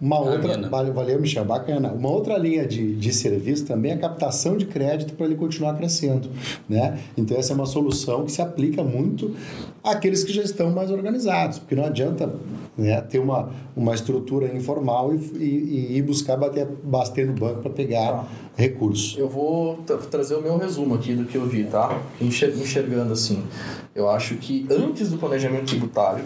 uma 0.00 0.18
outra 0.18 0.92
valeu, 0.92 1.20
Michel, 1.20 1.44
bacana. 1.44 1.92
Uma 1.92 2.10
outra 2.10 2.36
linha 2.38 2.66
de, 2.66 2.94
de 2.96 3.12
serviço 3.12 3.66
também 3.66 3.92
é 3.92 3.94
a 3.94 3.98
captação 3.98 4.56
de 4.56 4.66
crédito 4.66 5.14
para 5.14 5.26
ele 5.26 5.34
continuar 5.34 5.74
crescendo, 5.74 6.28
né? 6.68 6.98
Então 7.16 7.36
essa 7.36 7.52
é 7.52 7.56
uma 7.56 7.66
solução 7.66 8.24
que 8.24 8.32
se 8.32 8.42
aplica 8.42 8.82
muito 8.82 9.34
àqueles 9.82 10.24
que 10.24 10.32
já 10.32 10.42
estão 10.42 10.70
mais 10.70 10.90
organizados, 10.90 11.58
porque 11.58 11.74
não 11.74 11.84
adianta 11.84 12.32
né, 12.76 13.00
ter 13.02 13.18
uma, 13.18 13.50
uma 13.74 13.94
estrutura 13.94 14.54
informal 14.54 15.14
e, 15.14 15.16
e, 15.16 15.44
e 15.44 15.96
ir 15.98 16.02
buscar 16.02 16.36
bater, 16.36 16.66
bater 16.82 17.26
no 17.26 17.32
banco 17.32 17.62
para 17.62 17.70
pegar 17.70 18.10
ah, 18.10 18.24
recursos. 18.56 19.16
Eu 19.16 19.28
vou 19.28 19.76
trazer 20.10 20.34
o 20.34 20.42
meu 20.42 20.58
resumo 20.58 20.94
aqui 20.94 21.14
do 21.14 21.24
que 21.24 21.36
eu 21.36 21.46
vi, 21.46 21.64
tá? 21.64 22.00
Enxergando 22.20 23.12
assim. 23.12 23.42
Eu 23.94 24.10
acho 24.10 24.34
que 24.36 24.66
antes 24.70 25.10
do 25.10 25.16
planejamento 25.16 25.66
tributário, 25.66 26.24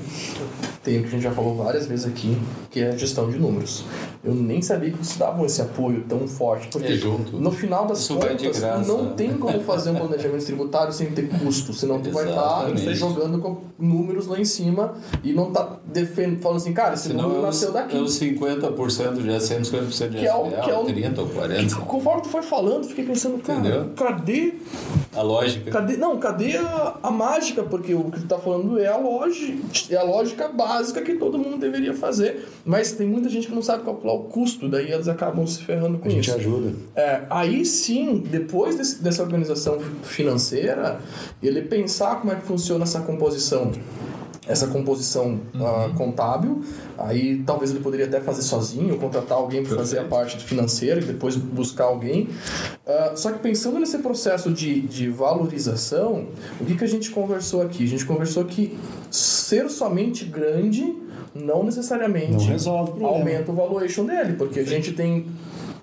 tem 0.83 0.99
o 0.99 1.03
que 1.03 1.09
a 1.09 1.11
gente 1.11 1.23
já 1.23 1.31
falou 1.31 1.55
várias 1.57 1.87
vezes 1.87 2.07
aqui, 2.07 2.39
que 2.71 2.81
é 2.81 2.89
a 2.89 2.97
gestão 2.97 3.31
de 3.31 3.39
números. 3.39 3.85
Eu 4.25 4.35
nem 4.35 4.63
sabia 4.63 4.91
que 4.91 4.97
vocês 4.97 5.19
davam 5.19 5.45
esse 5.45 5.61
apoio 5.61 6.05
tão 6.09 6.27
forte, 6.27 6.69
porque 6.69 6.93
é 6.93 6.97
junto. 6.97 7.39
no 7.39 7.51
final 7.51 7.87
das 7.87 8.01
Isso 8.01 8.15
contas 8.15 8.87
não 8.87 9.13
tem 9.15 9.37
como 9.37 9.61
fazer 9.61 9.91
um 9.91 9.97
planejamento 9.97 10.45
tributário 10.45 10.93
sem 10.93 11.11
ter 11.11 11.29
custo, 11.29 11.75
senão 11.75 12.01
tu 12.01 12.11
vai 12.11 12.29
estar 12.29 12.65
tá 12.65 12.75
jogando 12.93 13.39
com 13.41 13.59
números 13.79 14.27
lá 14.27 14.39
em 14.39 14.45
cima 14.45 14.95
e 15.23 15.35
não 15.35 15.51
tá 15.51 15.77
defendendo, 15.85 16.41
falando 16.41 16.59
assim, 16.59 16.73
cara, 16.73 16.95
esse 16.95 17.09
senão 17.09 17.25
número 17.25 17.43
nasceu 17.43 17.73
daqui. 17.73 17.97
É 17.97 18.01
os 18.01 18.19
50% 18.19 19.23
de 19.23 19.41
SM, 19.41 19.61
50% 19.61 20.09
de 20.09 20.19
que 20.19 20.27
é 20.27 20.35
o, 20.35 20.51
que 20.51 20.71
é 20.71 20.79
o, 20.79 20.85
30 20.85 21.21
ou 21.21 21.29
40. 21.29 21.63
Que, 21.63 21.83
conforme 21.83 22.23
tu 22.23 22.29
foi 22.29 22.43
falando, 22.43 22.87
fiquei 22.87 23.05
pensando, 23.05 23.39
cara, 23.43 23.59
Entendeu? 23.59 23.91
cadê 23.95 24.55
a 25.15 25.21
lógica? 25.21 25.71
Cadê, 25.71 25.97
não, 25.99 26.19
cadê 26.19 26.57
a, 26.57 26.97
a 27.03 27.11
mágica? 27.11 27.63
Porque 27.63 27.95
o 27.95 28.05
que 28.05 28.21
tu 28.21 28.27
tá 28.27 28.39
falando 28.39 28.79
é 28.79 28.87
a 28.87 28.97
lógica, 28.97 29.59
é 29.91 29.97
a 29.97 30.03
lógica 30.03 30.49
básica 30.49 30.70
que 31.03 31.15
todo 31.15 31.39
mundo 31.39 31.59
deveria 31.59 31.95
fazer. 31.95 32.47
Mas 32.65 32.93
tem 32.93 33.07
muita 33.07 33.29
gente 33.29 33.47
que 33.47 33.55
não 33.55 33.63
sabe 33.63 33.85
calcular 33.85 34.15
o 34.15 34.25
custo, 34.25 34.69
daí 34.69 34.93
eles 34.93 35.09
acabam 35.09 35.47
se 35.47 35.63
ferrando 35.63 35.99
com 35.99 36.09
a 36.09 36.13
isso. 36.13 36.31
A 36.31 36.35
gente 36.35 36.47
ajuda. 36.47 36.73
É, 36.95 37.23
aí 37.29 37.65
sim, 37.65 38.23
depois 38.31 38.77
desse, 38.77 39.03
dessa 39.03 39.23
organização 39.23 39.79
financeira, 40.03 41.01
ele 41.43 41.63
pensar 41.63 42.17
como 42.21 42.33
é 42.33 42.37
que 42.37 42.47
funciona 42.47 42.85
essa 42.85 43.01
composição 43.01 43.73
essa 44.51 44.67
composição 44.67 45.41
uhum. 45.55 45.87
uh, 45.87 45.95
contábil. 45.95 46.63
Aí 46.99 47.43
talvez 47.47 47.71
ele 47.71 47.81
poderia 47.81 48.07
até 48.07 48.21
fazer 48.21 48.43
sozinho, 48.43 48.99
contratar 48.99 49.39
alguém 49.39 49.63
para 49.63 49.77
fazer 49.77 50.01
a 50.01 50.05
parte 50.05 50.37
financeira 50.39 51.01
e 51.01 51.05
depois 51.05 51.37
buscar 51.37 51.85
alguém. 51.85 52.29
Uh, 52.85 53.17
só 53.17 53.31
que 53.31 53.39
pensando 53.39 53.79
nesse 53.79 53.99
processo 53.99 54.51
de, 54.51 54.81
de 54.81 55.09
valorização, 55.09 56.27
o 56.61 56.65
que, 56.65 56.77
que 56.77 56.85
a 56.85 56.89
gente 56.89 57.11
conversou 57.11 57.63
aqui? 57.63 57.85
A 57.85 57.89
gente 57.89 58.05
conversou 58.05 58.45
que 58.45 58.77
ser 59.11 59.71
somente 59.71 60.25
grande 60.25 60.97
não 61.33 61.63
necessariamente 61.63 62.33
não 62.33 62.45
resolve 62.45 63.05
aumenta 63.05 63.53
o 63.53 63.55
valuation 63.55 64.05
dele, 64.05 64.33
porque 64.33 64.59
a 64.59 64.65
gente 64.65 64.93
tem 64.93 65.27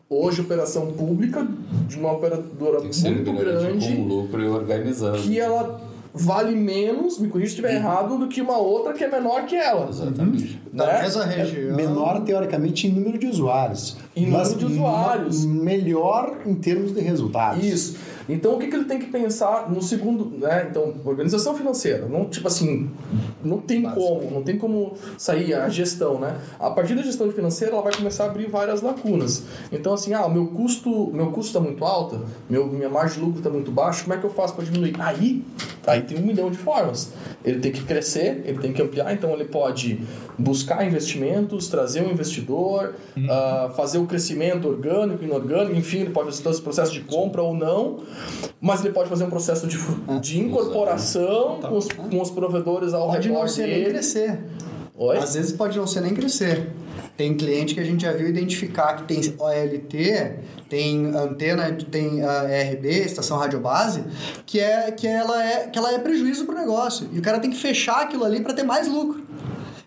hoje 0.10 0.42
operação 0.42 0.88
pública 0.88 1.48
de 1.88 1.98
uma 1.98 2.12
operadora 2.12 2.82
muito 2.82 3.34
grande, 3.34 3.96
com 3.96 4.04
lucro 4.04 4.44
e 4.44 4.48
organizando. 4.48 5.20
que 5.20 5.40
ela 5.40 5.80
vale 6.18 6.56
menos, 6.56 7.20
me 7.20 7.28
corrija 7.28 7.50
se 7.50 7.56
estiver 7.56 7.72
uhum. 7.72 7.78
errado, 7.78 8.18
do 8.18 8.28
que 8.28 8.42
uma 8.42 8.58
outra 8.58 8.94
que 8.94 9.04
é 9.04 9.10
menor 9.10 9.46
que 9.46 9.56
ela. 9.56 9.90
Exatamente. 9.90 10.60
Uhum. 10.66 10.78
Da 10.78 11.02
mesma 11.02 11.26
região. 11.26 11.76
Menor, 11.76 12.22
teoricamente, 12.22 12.88
em 12.88 12.92
número 12.92 13.18
de 13.18 13.28
usuários. 13.28 13.98
Em 14.16 14.26
número 14.26 14.56
de 14.56 14.66
usuários. 14.66 15.46
Melhor 15.46 16.38
em 16.46 16.56
termos 16.56 16.94
de 16.94 17.02
resultados. 17.02 17.64
Isso. 17.64 17.98
Então, 18.30 18.56
o 18.56 18.60
que, 18.60 18.68
que 18.68 18.76
ele 18.76 18.86
tem 18.86 19.00
que 19.00 19.08
pensar 19.08 19.70
no 19.70 19.82
segundo, 19.82 20.38
né? 20.38 20.68
Então, 20.70 20.94
organização 21.06 21.56
financeira, 21.56 22.08
não 22.08 22.26
tipo 22.26 22.48
assim, 22.48 22.90
não 23.44 23.60
tem 23.60 23.82
como, 23.84 24.32
não 24.32 24.44
tem 24.44 24.58
como 24.58 24.96
sair 25.18 25.54
a 25.54 25.70
gestão, 25.70 26.20
né? 26.20 26.36
A 26.60 26.70
partir 26.70 26.94
da 26.96 27.02
gestão 27.02 27.32
financeira, 27.32 27.74
ela 27.74 27.82
vai 27.82 27.94
começar 27.94 28.26
a 28.26 28.28
abrir 28.28 28.50
várias 28.50 28.82
lacunas. 28.82 29.44
Então, 29.72 29.94
assim, 29.94 30.14
ah, 30.14 30.28
meu 30.28 30.48
custo, 30.48 31.10
meu 31.14 31.28
custo 31.28 31.48
está 31.48 31.60
muito 31.60 31.86
alto, 31.86 32.26
meu 32.50 32.68
minha 32.68 32.90
margem 32.90 33.20
de 33.20 33.26
lucro 33.26 33.40
está 33.40 33.50
muito 33.50 33.72
baixa, 33.72 34.04
como 34.04 34.14
é 34.14 34.18
que 34.18 34.26
eu 34.26 34.30
faço 34.30 34.54
para 34.56 34.66
diminuir? 34.66 34.96
Aí, 35.00 35.44
aí 35.88 36.02
tem 36.02 36.18
um 36.18 36.22
milhão 36.22 36.52
de 36.52 36.58
formas. 36.58 37.14
Ele 37.44 37.60
tem 37.60 37.72
que 37.72 37.84
crescer, 37.84 38.44
ele 38.46 38.60
tem 38.60 38.74
que 38.74 38.82
ampliar, 38.82 39.14
então 39.14 39.32
ele 39.32 39.46
pode 39.46 40.02
buscar 40.38 40.86
investimentos, 40.86 41.68
trazer 41.68 42.02
um 42.02 42.12
investidor, 42.12 42.94
uhum. 43.16 43.26
uh, 43.26 43.74
fazer 43.74 43.98
o 43.98 44.06
crescimento 44.06 44.68
orgânico, 44.68 45.24
inorgânico, 45.24 45.76
enfim, 45.76 46.00
ele 46.00 46.10
pode 46.10 46.30
fazer 46.30 46.44
todo 46.44 46.54
esse 46.54 46.62
processo 46.62 46.92
de 46.92 47.02
compra 47.02 47.42
ou 47.42 47.54
não, 47.54 48.00
mas 48.60 48.84
ele 48.84 48.94
pode 48.94 49.10
fazer 49.10 49.24
um 49.24 49.30
processo 49.30 49.66
de, 49.66 49.78
ah, 50.08 50.20
de 50.20 50.40
incorporação 50.40 51.60
com 51.62 51.78
os, 51.78 51.88
com 51.88 52.22
os 52.22 52.30
provedores 52.30 52.94
ao 52.94 53.08
pode 53.08 53.28
redor 53.28 53.40
Pode 53.40 53.42
não 53.42 53.48
ser 53.48 53.68
dele. 53.68 53.82
nem 53.84 53.90
crescer. 53.92 54.40
Oi? 54.96 55.18
Às 55.18 55.36
vezes 55.36 55.52
pode 55.54 55.78
não 55.78 55.88
ser 55.88 56.02
nem 56.02 56.14
crescer. 56.14 56.68
Tem 57.18 57.34
cliente 57.34 57.74
que 57.74 57.80
a 57.80 57.84
gente 57.84 58.04
já 58.04 58.14
viu 58.14 58.28
identificar 58.28 58.94
que 58.94 59.04
tem 59.04 59.34
OLT, 59.40 60.40
tem 60.70 61.08
antena, 61.08 61.72
tem 61.90 62.24
a 62.24 62.44
RB, 62.44 62.88
estação 62.88 63.38
radiobase, 63.38 64.04
que 64.46 64.60
é 64.60 64.92
que 64.92 65.08
ela 65.08 65.44
é 65.44 65.68
que 65.68 65.80
ela 65.80 65.92
é 65.92 65.98
prejuízo 65.98 66.46
para 66.46 66.56
o 66.56 66.58
negócio. 66.60 67.10
E 67.12 67.18
o 67.18 67.22
cara 67.22 67.40
tem 67.40 67.50
que 67.50 67.58
fechar 67.58 68.04
aquilo 68.04 68.24
ali 68.24 68.40
para 68.40 68.54
ter 68.54 68.64
mais 68.64 68.88
lucro 68.88 69.27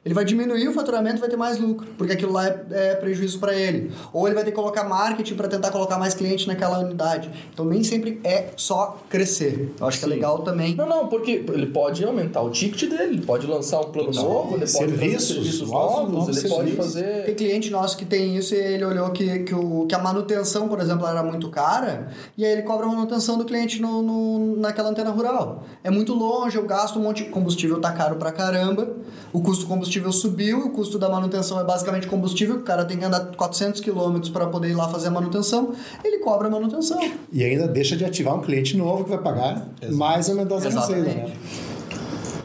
ele 0.04 0.14
vai 0.14 0.24
diminuir 0.24 0.66
o 0.66 0.72
faturamento 0.72 1.16
e 1.16 1.20
vai 1.20 1.28
ter 1.28 1.36
mais 1.36 1.58
lucro, 1.58 1.86
porque 1.98 2.14
aquilo 2.14 2.32
lá 2.32 2.46
é, 2.46 2.64
é 2.70 2.94
prejuízo 2.94 3.38
para 3.38 3.54
ele. 3.54 3.92
Ou 4.12 4.26
ele 4.26 4.34
vai 4.34 4.44
ter 4.44 4.50
que 4.50 4.56
colocar 4.56 4.84
marketing 4.84 5.34
para 5.34 5.46
tentar 5.46 5.70
colocar 5.70 5.98
mais 5.98 6.14
cliente 6.14 6.46
naquela 6.46 6.78
unidade. 6.78 7.30
Então 7.52 7.66
nem 7.66 7.84
sempre 7.84 8.18
é 8.24 8.48
só 8.56 8.98
crescer. 9.10 9.74
Eu 9.78 9.86
acho 9.86 9.98
Sim. 9.98 10.06
que 10.06 10.12
é 10.12 10.14
legal 10.14 10.38
também. 10.38 10.74
Não, 10.74 10.88
não, 10.88 11.08
porque 11.08 11.44
ele 11.46 11.66
pode 11.66 12.02
aumentar 12.02 12.40
o 12.40 12.50
ticket 12.50 12.88
dele, 12.88 13.14
ele 13.14 13.22
pode 13.22 13.46
lançar 13.46 13.80
um 13.80 13.90
plano 13.90 14.10
não, 14.10 14.22
novo, 14.22 14.56
ele 14.56 14.66
pode 14.66 14.92
fazer 14.92 15.20
serviços 15.20 15.70
novos, 15.70 16.12
novos 16.12 16.38
ele 16.38 16.48
pode 16.48 16.72
fazer. 16.72 17.24
Tem 17.26 17.34
cliente 17.34 17.70
nosso 17.70 17.96
que 17.96 18.06
tem 18.06 18.36
isso 18.36 18.54
e 18.54 18.58
ele 18.58 18.84
olhou 18.84 19.10
que, 19.10 19.40
que, 19.40 19.54
o, 19.54 19.86
que 19.86 19.94
a 19.94 19.98
manutenção, 19.98 20.66
por 20.66 20.80
exemplo, 20.80 21.06
era 21.06 21.22
muito 21.22 21.50
cara, 21.50 22.08
e 22.38 22.44
aí 22.44 22.52
ele 22.52 22.62
cobra 22.62 22.86
a 22.86 22.88
manutenção 22.88 23.36
do 23.36 23.44
cliente 23.44 23.82
no, 23.82 24.02
no 24.02 24.56
naquela 24.56 24.88
antena 24.88 25.10
rural. 25.10 25.62
É 25.84 25.90
muito 25.90 26.14
longe, 26.14 26.56
eu 26.56 26.64
gasto 26.64 26.98
um 26.98 27.02
monte 27.02 27.24
de 27.24 27.30
combustível, 27.30 27.80
tá 27.80 27.92
caro 27.92 28.16
pra 28.16 28.32
caramba, 28.32 28.96
o 29.32 29.42
custo 29.42 29.64
do 29.64 29.68
combustível 29.68 29.90
combustível 30.00 30.12
subiu, 30.12 30.58
o 30.66 30.70
custo 30.70 30.98
da 30.98 31.08
manutenção 31.08 31.60
é 31.60 31.64
basicamente 31.64 32.06
combustível, 32.06 32.56
o 32.56 32.62
cara 32.62 32.84
tem 32.84 32.98
que 32.98 33.04
andar 33.04 33.20
400 33.36 33.80
quilômetros 33.80 34.30
para 34.30 34.46
poder 34.46 34.70
ir 34.70 34.74
lá 34.74 34.88
fazer 34.88 35.08
a 35.08 35.10
manutenção, 35.10 35.72
ele 36.02 36.18
cobra 36.18 36.48
a 36.48 36.50
manutenção. 36.50 36.98
E 37.32 37.44
ainda 37.44 37.68
deixa 37.68 37.96
de 37.96 38.04
ativar 38.04 38.34
um 38.34 38.40
cliente 38.40 38.76
novo 38.76 39.04
que 39.04 39.10
vai 39.10 39.18
pagar 39.18 39.68
Exato. 39.80 39.96
mais 39.96 40.28
aumentar 40.28 40.56
a 40.56 40.60
receita, 40.60 41.02
né? 41.02 41.32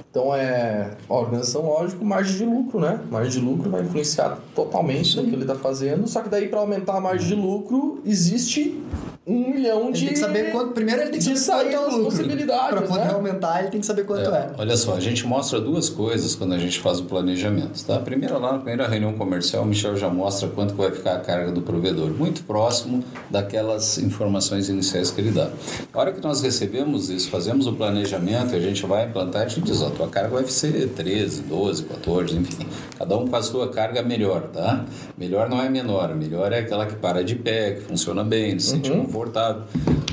Então 0.09 0.33
é 0.33 0.91
a 1.09 1.13
organização, 1.13 1.65
lógico, 1.65 2.05
margem 2.05 2.37
de 2.37 2.45
lucro, 2.45 2.79
né? 2.79 3.01
Margem 3.11 3.31
de 3.31 3.45
lucro 3.45 3.69
vai 3.69 3.81
influenciar 3.81 4.37
totalmente 4.55 5.17
no 5.17 5.23
que 5.23 5.33
ele 5.33 5.41
está 5.41 5.55
fazendo. 5.55 6.07
Só 6.07 6.21
que 6.21 6.29
daí 6.29 6.47
para 6.47 6.59
aumentar 6.59 6.95
a 6.95 7.01
margem 7.01 7.27
de 7.27 7.35
lucro 7.35 7.99
existe 8.05 8.81
um 9.27 9.49
milhão 9.51 9.91
de. 9.91 10.05
Ele 10.05 10.07
tem 10.07 10.13
que 10.13 10.19
saber 10.19 10.51
quanto. 10.51 10.71
Primeiro 10.71 11.01
ele 11.01 11.11
tem 11.11 11.19
que 11.19 11.35
saber 11.37 11.71
quanto 11.71 11.73
é 11.73 11.79
o 11.79 11.97
lucro. 11.97 12.25
Para 12.45 12.81
poder 12.81 13.05
né? 13.05 13.13
aumentar, 13.13 13.59
ele 13.61 13.69
tem 13.69 13.79
que 13.79 13.85
saber 13.85 14.05
quanto 14.05 14.29
é, 14.29 14.37
é, 14.37 14.49
Olha 14.57 14.77
só, 14.77 14.93
a 14.95 14.99
gente 14.99 15.25
mostra 15.25 15.59
duas 15.59 15.89
coisas 15.89 16.35
quando 16.35 16.53
a 16.53 16.59
gente 16.59 16.79
faz 16.79 16.99
o 16.99 17.05
planejamento. 17.05 17.83
Tá? 17.85 17.99
Primeiro, 17.99 18.39
lá 18.39 18.53
na 18.53 18.59
primeira 18.59 18.87
reunião 18.87 19.13
comercial, 19.13 19.63
o 19.63 19.65
Michel 19.65 19.97
já 19.97 20.09
mostra 20.09 20.47
quanto 20.49 20.75
vai 20.75 20.91
ficar 20.91 21.15
a 21.15 21.19
carga 21.19 21.51
do 21.51 21.61
provedor, 21.61 22.11
muito 22.11 22.43
próximo 22.43 23.03
daquelas 23.29 23.97
informações 23.97 24.69
iniciais 24.69 25.09
que 25.09 25.21
ele 25.21 25.31
dá. 25.31 25.49
A 25.91 25.99
hora 25.99 26.11
que 26.11 26.21
nós 26.21 26.41
recebemos 26.41 27.09
isso, 27.09 27.29
fazemos 27.29 27.65
o 27.65 27.73
planejamento 27.73 28.53
e 28.53 28.57
a 28.57 28.59
gente 28.59 28.85
vai 28.85 29.05
implantar, 29.05 29.43
a 29.43 29.47
gente 29.47 29.61
diz: 29.61 29.81
ó, 29.81 29.89
tu 29.89 29.95
tua 29.97 30.07
carga 30.07 30.29
vai 30.29 30.45
ser 30.45 30.89
13, 30.89 31.43
12, 31.43 31.83
14, 31.85 32.37
enfim. 32.37 32.67
Cada 32.97 33.17
um 33.17 33.27
com 33.27 33.35
a 33.35 33.41
sua 33.41 33.69
carga 33.69 34.03
melhor, 34.03 34.43
tá? 34.53 34.85
Melhor 35.17 35.49
não 35.49 35.61
é 35.61 35.69
menor, 35.69 36.13
melhor 36.15 36.51
é 36.51 36.59
aquela 36.59 36.85
que 36.85 36.95
para 36.95 37.23
de 37.23 37.35
pé, 37.35 37.71
que 37.71 37.81
funciona 37.81 38.23
bem, 38.23 38.57
se 38.59 38.71
sente 38.71 38.91
uhum. 38.91 39.05
Confortável. 39.15 39.63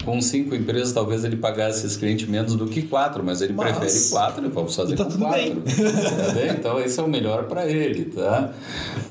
Com 0.04 0.20
cinco 0.20 0.54
empresas, 0.54 0.92
talvez 0.92 1.24
ele 1.24 1.36
pagasse 1.36 1.86
esse 1.86 1.98
cliente 1.98 2.28
menos 2.28 2.56
do 2.56 2.66
que 2.66 2.82
quatro, 2.82 3.22
mas 3.24 3.40
ele 3.40 3.52
mas... 3.52 3.76
prefere 3.76 4.10
quatro, 4.10 4.50
vamos 4.50 4.74
fazer 4.74 4.96
tá 4.96 5.04
com 5.04 5.18
quatro. 5.18 5.40
Bem. 5.40 5.62
Tá 5.62 6.32
bem? 6.32 6.50
Então 6.50 6.80
esse 6.80 6.98
é 6.98 7.02
o 7.02 7.08
melhor 7.08 7.44
para 7.44 7.66
ele, 7.66 8.06
tá? 8.06 8.52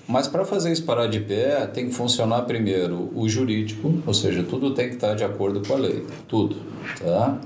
Mas 0.08 0.28
para 0.28 0.44
fazer 0.44 0.72
isso 0.72 0.84
parar 0.84 1.08
de 1.08 1.22
pé, 1.22 1.66
tem 1.68 1.88
que 1.88 1.94
funcionar 1.94 2.42
primeiro 2.42 3.10
o 3.16 3.28
jurídico, 3.30 4.02
ou 4.06 4.14
seja, 4.14 4.44
tudo 4.44 4.74
tem 4.74 4.90
que 4.90 4.96
estar 4.96 5.16
de 5.16 5.24
acordo 5.24 5.66
com 5.66 5.74
a 5.74 5.78
lei, 5.78 6.06
tudo. 6.28 6.58
Tá? 7.00 7.38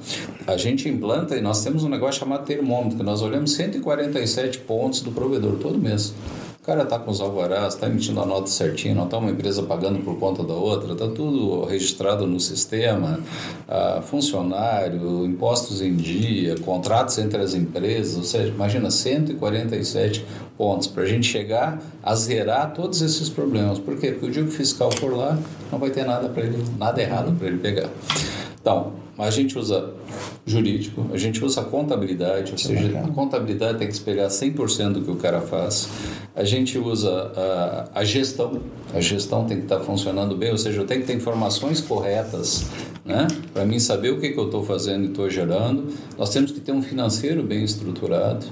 A 0.47 0.57
gente 0.57 0.89
implanta 0.89 1.35
e 1.35 1.41
nós 1.41 1.63
temos 1.63 1.83
um 1.83 1.89
negócio 1.89 2.19
chamado 2.19 2.45
termômetro, 2.45 2.97
que 2.97 3.03
nós 3.03 3.21
olhamos 3.21 3.53
147 3.53 4.59
pontos 4.59 5.01
do 5.01 5.11
provedor 5.11 5.57
todo 5.57 5.77
mês. 5.77 6.15
O 6.65 6.67
cara 6.67 6.81
está 6.81 6.97
com 6.97 7.11
os 7.11 7.21
alvarás, 7.21 7.75
está 7.75 7.85
emitindo 7.85 8.19
a 8.19 8.25
nota 8.25 8.47
certinho, 8.47 8.95
não 8.95 9.05
está 9.05 9.19
uma 9.19 9.29
empresa 9.29 9.61
pagando 9.61 9.99
por 9.99 10.17
conta 10.17 10.43
da 10.43 10.55
outra, 10.55 10.93
está 10.93 11.07
tudo 11.07 11.63
registrado 11.63 12.25
no 12.25 12.39
sistema, 12.39 13.19
ah, 13.67 14.01
funcionário, 14.03 15.23
impostos 15.27 15.79
em 15.79 15.95
dia, 15.95 16.55
contratos 16.65 17.19
entre 17.19 17.39
as 17.39 17.53
empresas, 17.53 18.17
ou 18.17 18.23
seja, 18.23 18.47
imagina 18.47 18.89
147 18.89 20.25
pontos 20.57 20.87
para 20.87 21.03
a 21.03 21.05
gente 21.05 21.27
chegar 21.27 21.79
a 22.01 22.15
zerar 22.15 22.73
todos 22.73 22.99
esses 22.99 23.29
problemas. 23.29 23.77
Por 23.77 23.95
quê? 23.99 24.13
Porque 24.13 24.25
o 24.25 24.31
dia 24.31 24.41
que 24.41 24.49
o 24.49 24.51
fiscal 24.51 24.91
for 24.91 25.15
lá, 25.15 25.37
não 25.71 25.77
vai 25.77 25.91
ter 25.91 26.03
nada 26.03 26.29
para 26.29 26.45
ele, 26.45 26.65
nada 26.79 26.99
errado 26.99 27.31
para 27.37 27.45
ele 27.45 27.59
pegar. 27.59 27.91
Então, 28.59 28.93
a 29.19 29.29
gente 29.29 29.55
usa 29.55 29.93
jurídico, 30.45 31.09
a 31.11 31.17
gente 31.17 31.43
usa 31.43 31.63
contabilidade, 31.63 32.51
ou 32.51 32.57
seja, 32.57 32.99
a 32.99 33.07
contabilidade 33.09 33.79
tem 33.79 33.87
que 33.87 33.93
espelhar 33.93 34.29
100% 34.29 34.93
do 34.93 35.01
que 35.01 35.11
o 35.11 35.15
cara 35.15 35.41
faz. 35.41 35.89
A 36.35 36.43
gente 36.43 36.77
usa 36.77 37.31
a, 37.35 37.99
a 37.99 38.03
gestão, 38.03 38.61
a 38.93 38.99
gestão 38.99 39.45
tem 39.45 39.57
que 39.57 39.63
estar 39.63 39.79
funcionando 39.79 40.35
bem, 40.35 40.51
ou 40.51 40.57
seja, 40.57 40.81
eu 40.81 40.85
tenho 40.85 41.01
que 41.01 41.07
ter 41.07 41.13
informações 41.13 41.81
corretas 41.81 42.65
né? 43.03 43.27
para 43.53 43.65
mim 43.65 43.79
saber 43.79 44.11
o 44.11 44.19
que, 44.19 44.29
que 44.29 44.39
eu 44.39 44.45
estou 44.45 44.63
fazendo 44.63 45.05
e 45.05 45.07
estou 45.07 45.29
gerando. 45.29 45.87
Nós 46.17 46.29
temos 46.29 46.51
que 46.51 46.59
ter 46.59 46.71
um 46.71 46.81
financeiro 46.81 47.43
bem 47.43 47.63
estruturado 47.63 48.45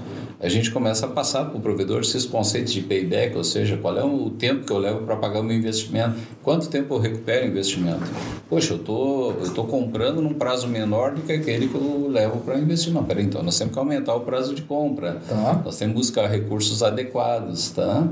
a 0.44 0.50
gente 0.50 0.72
começa 0.72 1.06
a 1.06 1.10
passar 1.10 1.46
para 1.46 1.58
o 1.58 1.62
provedor 1.62 2.02
esses 2.02 2.26
conceitos 2.26 2.74
de 2.74 2.82
payback, 2.82 3.34
ou 3.38 3.46
seja, 3.46 3.78
qual 3.78 3.98
é 3.98 4.04
o 4.04 4.30
tempo 4.30 4.66
que 4.66 4.74
eu 4.74 4.78
levo 4.78 5.06
para 5.06 5.16
pagar 5.16 5.40
o 5.40 5.44
meu 5.44 5.56
investimento, 5.56 6.18
quanto 6.44 6.68
tempo 6.68 6.94
eu 6.94 7.00
recupero 7.00 7.46
o 7.46 7.48
investimento. 7.48 8.04
Poxa, 8.50 8.74
eu 8.74 8.80
tô, 8.80 9.36
estou 9.42 9.64
tô 9.64 9.72
comprando 9.72 10.22
num 10.22 10.34
prazo 10.34 10.68
menor 10.68 11.16
do 11.16 11.22
que 11.22 11.32
aquele 11.44 11.68
que 11.68 11.76
eu 11.76 12.08
levo 12.10 12.40
para 12.40 12.58
investir. 12.58 12.94
Não, 12.94 13.04
peraí, 13.04 13.26
então 13.26 13.44
nós 13.44 13.58
temos 13.58 13.74
que 13.74 13.80
aumentar 13.80 14.16
o 14.16 14.22
prazo 14.22 14.56
de 14.56 14.62
compra, 14.64 15.22
tá. 15.28 15.62
nós 15.64 15.78
temos 15.78 15.94
que 15.94 16.00
buscar 16.00 16.28
recursos 16.28 16.82
adequados, 16.82 17.70
tá? 17.72 18.08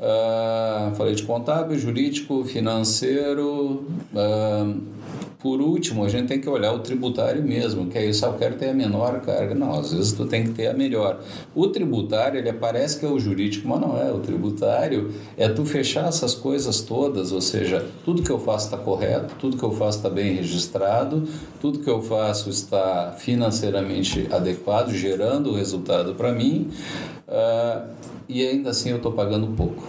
Uh, 0.00 0.94
falei 0.96 1.14
de 1.14 1.22
contábil, 1.22 1.78
jurídico, 1.78 2.44
financeiro, 2.44 3.84
uh, 4.12 4.93
por 5.44 5.60
último, 5.60 6.02
a 6.06 6.08
gente 6.08 6.26
tem 6.26 6.40
que 6.40 6.48
olhar 6.48 6.72
o 6.72 6.78
tributário 6.78 7.42
mesmo, 7.42 7.88
que 7.88 8.00
isso, 8.00 8.24
eu 8.24 8.32
quero 8.32 8.54
ter 8.54 8.70
a 8.70 8.72
menor 8.72 9.20
carga. 9.20 9.54
Não, 9.54 9.78
às 9.78 9.92
vezes 9.92 10.10
tu 10.14 10.24
tem 10.24 10.44
que 10.44 10.52
ter 10.52 10.68
a 10.68 10.72
melhor. 10.72 11.20
O 11.54 11.66
tributário, 11.68 12.38
ele 12.38 12.50
parece 12.54 12.98
que 12.98 13.04
é 13.04 13.08
o 13.10 13.20
jurídico, 13.20 13.68
mas 13.68 13.78
não 13.78 14.00
é. 14.00 14.10
O 14.10 14.20
tributário 14.20 15.12
é 15.36 15.46
tu 15.46 15.66
fechar 15.66 16.08
essas 16.08 16.34
coisas 16.34 16.80
todas, 16.80 17.30
ou 17.30 17.42
seja, 17.42 17.86
tudo 18.06 18.22
que 18.22 18.30
eu 18.30 18.38
faço 18.38 18.68
está 18.68 18.78
correto, 18.78 19.34
tudo 19.38 19.58
que 19.58 19.62
eu 19.62 19.72
faço 19.72 19.98
está 19.98 20.08
bem 20.08 20.34
registrado, 20.34 21.28
tudo 21.60 21.80
que 21.80 21.90
eu 21.90 22.00
faço 22.00 22.48
está 22.48 23.14
financeiramente 23.18 24.26
adequado, 24.32 24.92
gerando 24.92 25.50
o 25.50 25.54
resultado 25.54 26.14
para 26.14 26.32
mim, 26.32 26.70
uh, 27.28 27.86
e 28.26 28.46
ainda 28.46 28.70
assim 28.70 28.88
eu 28.88 28.96
estou 28.96 29.12
pagando 29.12 29.48
pouco. 29.48 29.84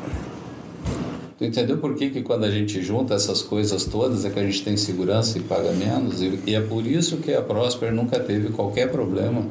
Tu 1.38 1.44
entendeu 1.44 1.78
por 1.78 1.96
que, 1.96 2.10
que 2.10 2.22
quando 2.22 2.46
a 2.46 2.52
gente 2.52 2.82
junta 2.82 3.14
essas 3.14 3.42
coisas 3.42 3.84
todas 3.84 4.24
é 4.24 4.30
que 4.30 4.40
a 4.40 4.44
gente 4.44 4.64
tem 4.64 4.78
segurança 4.78 5.38
e 5.38 5.42
paga 5.42 5.72
menos? 5.74 6.22
E, 6.22 6.40
e 6.48 6.56
é 6.56 6.62
por 6.62 6.88
isso 6.88 7.18
que 7.18 7.34
a 7.34 7.42
Prosper 7.42 7.94
nunca 7.94 8.18
teve 8.20 8.54
qualquer 8.54 8.90
problema, 8.90 9.44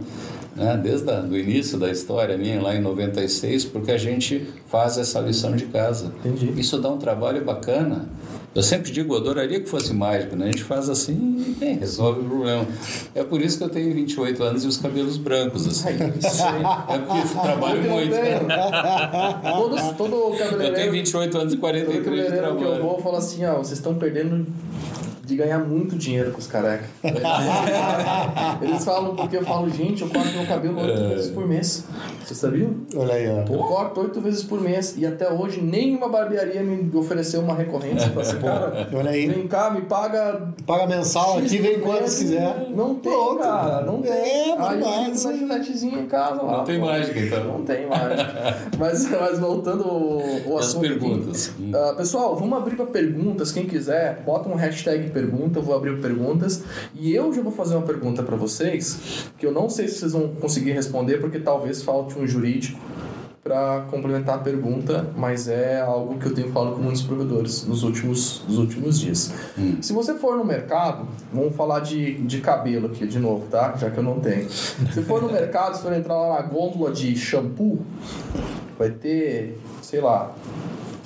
né? 0.57 0.81
desde 0.83 1.11
o 1.13 1.37
início 1.37 1.77
da 1.79 1.91
história 1.91 2.39
minha, 2.39 2.59
lá 2.63 2.75
em 2.75 2.81
96, 2.81 3.67
porque 3.67 3.93
a 3.93 3.99
gente 3.99 4.47
faz 4.67 4.97
essa 4.97 5.21
lição 5.21 5.55
de 5.55 5.67
casa. 5.67 6.11
Entendi. 6.25 6.59
Isso 6.59 6.79
dá 6.79 6.89
um 6.89 6.97
trabalho 6.97 7.45
bacana. 7.45 8.09
Eu 8.55 8.63
sempre 8.63 8.93
digo, 8.93 9.15
eu 9.15 9.19
adoraria 9.19 9.59
que 9.61 9.69
fosse 9.69 9.93
mágico, 9.93 10.37
né? 10.37 10.45
A 10.45 10.51
gente 10.51 10.63
faz 10.63 10.89
assim 10.89 11.57
e 11.61 11.65
resolve 11.73 12.21
o 12.21 12.25
problema. 12.25 12.67
É 13.15 13.25
por 13.25 13.43
isso 13.43 13.59
que 13.59 13.65
eu 13.65 13.69
tenho 13.69 13.93
28 13.93 14.43
anos 14.43 14.65
e 14.65 14.69
os 14.69 14.77
cabelos 14.77 15.17
brancos, 15.17 15.67
assim. 15.67 15.89
é 15.89 16.99
porque 16.99 17.19
eu 17.19 17.43
trabalho 17.43 17.83
muito. 17.91 18.15
Todo, 19.43 19.97
todo 19.97 20.39
cabeleireiro... 20.39 20.63
Eu 20.63 20.75
tenho 20.75 20.93
28 20.93 21.39
anos 21.39 21.53
e 21.53 21.57
43 21.57 22.23
de 22.27 22.37
trabalho. 22.37 22.57
que 22.59 22.65
eu 22.65 22.83
vou 22.83 23.01
falar 23.01 23.19
assim, 23.19 23.45
ó, 23.45 23.55
vocês 23.55 23.73
estão 23.79 23.95
perdendo 23.97 24.47
de 25.25 25.37
ganhar 25.37 25.59
muito 25.59 25.97
dinheiro 25.97 26.31
com 26.31 26.39
os 26.39 26.47
carecas. 26.47 26.87
Eles 28.63 28.85
falam, 28.85 29.17
porque 29.17 29.37
eu 29.37 29.45
falo, 29.45 29.69
gente, 29.71 30.03
eu 30.03 30.09
corto 30.09 30.29
meu 30.33 30.47
cabelo 30.47 30.81
oito 30.81 31.01
é. 31.01 31.09
vezes 31.09 31.31
por 31.31 31.47
mês. 31.47 31.85
Você 32.23 32.35
sabia? 32.35 32.69
Olha 32.97 33.15
aí, 33.15 33.29
ó. 33.29 33.53
Eu 33.53 33.59
corto 33.59 34.01
oito 34.01 34.21
vezes 34.21 34.43
por 34.43 34.61
mês 34.61 34.95
e 34.97 35.07
até 35.07 35.31
hoje 35.31 35.61
nenhuma 35.61 36.09
barbearia 36.09 36.63
me 36.63 36.91
ofereceu 36.97 37.41
uma 37.41 37.55
recorrência 37.55 38.11
pra 38.11 38.23
esse 38.23 38.37
cara. 38.37 38.89
Olha 38.93 39.11
aí. 39.11 39.27
Vem 39.27 39.47
cá, 39.47 39.71
me 39.71 39.83
paga. 39.83 40.49
Paga 40.67 40.87
mensal 40.87 41.39
aqui, 41.39 41.59
vem 41.59 41.81
quando 41.81 42.05
quiser. 42.05 42.69
Não 42.71 42.95
tem, 42.95 43.13
Pronto. 43.13 43.41
cara. 43.41 43.83
Não 43.83 44.03
tem. 44.03 44.13
É, 44.13 44.57
Aí 44.59 44.81
eu 44.81 45.15
fico 45.15 45.29
na 45.29 45.37
giletezinha 45.37 45.99
em 46.01 46.07
casa 46.07 46.43
lá. 46.43 46.59
Não 46.59 46.65
tem 46.65 46.81
pô. 46.81 46.87
mágica, 46.87 47.21
então. 47.21 47.45
Não 47.45 47.65
tem 47.65 47.87
mágica. 47.87 48.57
mas, 48.79 49.11
mas 49.11 49.39
voltando 49.39 49.85
ao 49.85 50.59
assunto. 50.59 50.59
As 50.59 50.75
perguntas. 50.75 51.47
Uh, 51.49 51.97
pessoal, 51.97 52.37
vamos 52.37 52.59
abrir 52.59 52.77
para 52.77 52.87
perguntas. 52.87 53.53
Quem 53.53 53.67
quiser, 53.67 54.23
bota 54.25 54.49
um 54.49 54.55
hashtag 54.55 55.11
pergunta, 55.15 55.61
eu 55.61 55.63
vou 55.63 55.75
abrir 55.75 56.01
perguntas 56.01 56.63
e 56.95 57.15
eu 57.15 57.33
já 57.33 57.41
vou 57.41 57.53
fazer 57.53 57.77
uma 57.77 57.87
pergunta 57.87 58.23
para 58.23 58.37
vocês 58.37 59.31
que 59.39 59.47
eu 59.47 59.53
não 59.53 59.71
sei 59.71 59.89
se 59.89 60.01
vocês 60.01 60.13
vão 60.13 60.29
conseguir 60.29 60.73
responder 60.73 61.19
porque 61.19 61.39
talvez 61.39 61.83
falte 61.83 62.19
um 62.19 62.27
jurídico 62.27 62.79
para 63.45 63.83
complementar 63.91 64.37
a 64.37 64.39
pergunta, 64.39 65.07
mas 65.15 65.49
é 65.49 65.79
algo 65.79 66.19
que 66.19 66.25
eu 66.25 66.35
tenho 66.35 66.51
falado 66.51 66.77
com 66.77 66.83
muitos 66.83 67.03
provedores 67.03 67.67
nos 67.67 67.83
últimos, 67.83 68.43
nos 68.49 68.57
últimos 68.57 68.99
dias. 68.99 69.35
Hum. 69.59 69.77
Se 69.83 69.93
você 69.93 70.15
for 70.15 70.35
no 70.39 70.45
mercado, 70.47 71.07
vamos 71.31 71.55
falar 71.55 71.81
de, 71.81 72.15
de 72.23 72.41
cabelo 72.41 72.87
aqui 72.87 73.07
de 73.07 73.19
novo, 73.19 73.47
tá? 73.51 73.77
Já 73.77 73.91
que 73.91 73.99
eu 73.99 74.03
não 74.03 74.19
tenho. 74.19 74.49
Se 74.49 75.03
for 75.03 75.21
no 75.21 75.31
mercado, 75.31 75.77
se 75.77 75.83
for 75.83 75.93
entrar 75.93 76.17
lá 76.17 76.41
na 76.41 76.43
gôndola 76.49 76.91
de 76.91 77.15
shampoo, 77.15 77.85
vai 78.79 78.89
ter, 78.89 79.61
sei 79.83 80.01
lá, 80.01 80.35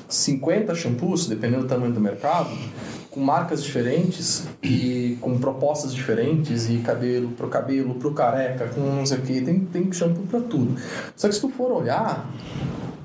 50 0.08 0.76
shampoos, 0.76 1.26
dependendo 1.26 1.62
do 1.62 1.68
tamanho 1.68 1.92
do 1.92 2.00
mercado 2.00 2.50
com 3.10 3.20
marcas 3.20 3.62
diferentes 3.62 4.46
e 4.62 5.16
com 5.20 5.38
propostas 5.38 5.94
diferentes 5.94 6.68
e 6.68 6.78
cabelo 6.78 7.28
pro 7.30 7.48
cabelo, 7.48 7.94
pro 7.94 8.12
careca, 8.12 8.68
com 8.68 8.80
não 8.80 9.06
sei 9.06 9.18
o 9.18 9.22
que, 9.22 9.40
tem, 9.40 9.60
tem 9.60 9.92
shampoo 9.92 10.26
para 10.30 10.40
tudo. 10.40 10.80
Só 11.16 11.28
que 11.28 11.34
se 11.34 11.40
tu 11.40 11.48
for 11.48 11.72
olhar, 11.72 12.30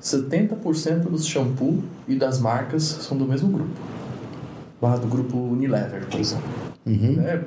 70% 0.01 1.03
dos 1.09 1.25
shampoo 1.25 1.81
e 2.07 2.15
das 2.15 2.39
marcas 2.39 2.83
são 2.83 3.17
do 3.17 3.25
mesmo 3.25 3.49
grupo. 3.49 3.93
Do 4.99 5.07
grupo 5.07 5.37
Unilever, 5.37 6.05
por 6.07 6.19
exemplo. 6.19 6.43
Uhum. 6.85 7.23
É, 7.25 7.41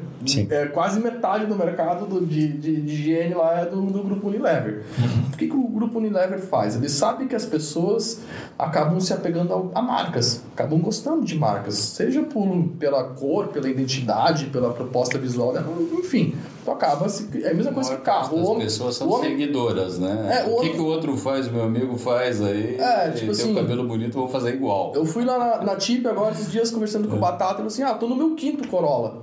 é, 0.48 0.66
quase 0.68 0.98
metade 0.98 1.44
do 1.44 1.54
mercado 1.54 2.06
do, 2.06 2.24
de, 2.24 2.48
de, 2.48 2.80
de 2.80 2.92
higiene 2.94 3.34
lá 3.34 3.60
é 3.60 3.66
do, 3.66 3.82
do 3.82 4.02
grupo 4.02 4.28
Unilever. 4.28 4.84
Uhum. 4.98 5.28
O 5.32 5.36
que, 5.36 5.46
que 5.46 5.54
o 5.54 5.65
grupo 5.76 5.98
Unilever 5.98 6.40
faz? 6.40 6.74
Ele 6.74 6.88
sabe 6.88 7.26
que 7.26 7.36
as 7.36 7.44
pessoas 7.44 8.20
acabam 8.58 8.98
se 8.98 9.12
apegando 9.12 9.70
a, 9.74 9.78
a 9.78 9.82
marcas, 9.82 10.42
acabam 10.52 10.80
gostando 10.80 11.24
de 11.24 11.38
marcas, 11.38 11.74
seja 11.74 12.22
por, 12.22 12.48
pela 12.78 13.04
cor, 13.04 13.48
pela 13.48 13.68
identidade, 13.68 14.46
pela 14.46 14.72
proposta 14.72 15.18
visual, 15.18 15.54
enfim. 15.92 16.34
Tu 16.64 16.70
acaba 16.72 17.08
se, 17.08 17.28
é 17.44 17.50
a 17.50 17.54
mesma 17.54 17.72
coisa 17.72 17.94
que 17.94 18.02
carro. 18.02 18.56
As 18.56 18.64
pessoas 18.64 18.96
são 18.96 19.08
homem, 19.08 19.30
seguidoras, 19.30 20.00
né? 20.00 20.40
É, 20.40 20.48
o, 20.48 20.56
o 20.56 20.60
que, 20.62 20.70
que 20.70 20.80
o 20.80 20.86
outro 20.86 21.16
faz, 21.16 21.48
meu 21.48 21.62
amigo 21.62 21.96
faz 21.96 22.42
aí? 22.42 22.76
É, 22.76 23.10
tipo 23.10 23.30
assim. 23.30 23.44
Tem 23.44 23.52
o 23.52 23.54
cabelo 23.56 23.86
bonito, 23.86 24.14
vou 24.14 24.26
fazer 24.26 24.54
igual. 24.54 24.92
Eu 24.94 25.06
fui 25.06 25.24
lá 25.24 25.38
na, 25.38 25.64
na 25.64 25.76
TIP 25.76 26.06
agora 26.08 26.32
esses 26.32 26.50
dias 26.50 26.70
conversando 26.72 27.06
com 27.06 27.14
o 27.14 27.18
é. 27.18 27.20
Batata 27.20 27.52
e 27.52 27.56
falei 27.56 27.66
assim: 27.68 27.82
ah, 27.84 27.94
tô 27.94 28.08
no 28.08 28.16
meu 28.16 28.34
quinto 28.34 28.66
Corolla. 28.66 29.18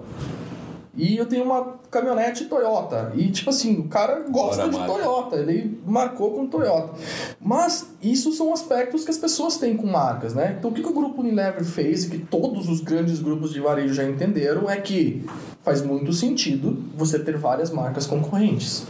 E 0.95 1.17
eu 1.17 1.25
tenho 1.25 1.43
uma 1.43 1.79
caminhonete 1.89 2.45
Toyota. 2.45 3.11
E, 3.15 3.31
tipo 3.31 3.49
assim, 3.49 3.79
o 3.79 3.87
cara 3.87 4.25
gosta 4.29 4.69
de 4.69 4.77
marca. 4.77 4.93
Toyota. 4.93 5.35
Ele 5.37 5.81
marcou 5.87 6.31
com 6.31 6.45
Toyota. 6.45 6.93
Mas 7.41 7.87
isso 8.01 8.31
são 8.31 8.53
aspectos 8.53 9.03
que 9.03 9.09
as 9.09 9.17
pessoas 9.17 9.57
têm 9.57 9.75
com 9.75 9.87
marcas, 9.87 10.35
né? 10.35 10.55
Então, 10.57 10.69
o 10.69 10.73
que, 10.73 10.83
que 10.83 10.87
o 10.87 10.93
grupo 10.93 11.21
Unilever 11.21 11.65
fez 11.65 12.03
e 12.03 12.09
que 12.11 12.19
todos 12.19 12.69
os 12.69 12.79
grandes 12.81 13.19
grupos 13.19 13.51
de 13.51 13.59
varejo 13.59 13.93
já 13.93 14.03
entenderam 14.03 14.69
é 14.69 14.77
que 14.77 15.25
faz 15.63 15.81
muito 15.81 16.13
sentido 16.13 16.83
você 16.95 17.17
ter 17.17 17.37
várias 17.37 17.71
marcas 17.71 18.05
concorrentes. 18.05 18.85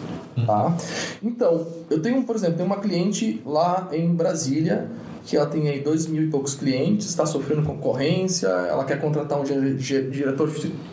Tá? 0.46 0.76
Então, 1.22 1.66
eu 1.90 2.02
tenho, 2.02 2.24
por 2.24 2.36
exemplo, 2.36 2.58
tenho 2.58 2.68
uma 2.68 2.80
cliente 2.80 3.42
lá 3.46 3.88
em 3.94 4.14
Brasília 4.14 4.90
que 5.26 5.38
ela 5.38 5.46
tem 5.46 5.70
aí 5.70 5.80
dois 5.80 6.06
mil 6.06 6.24
e 6.24 6.28
poucos 6.28 6.54
clientes, 6.54 7.08
está 7.08 7.26
sofrendo 7.26 7.64
concorrência, 7.64 8.48
ela 8.48 8.84
quer 8.84 9.00
contratar 9.00 9.40
um 9.40 9.44
diretor 9.44 10.50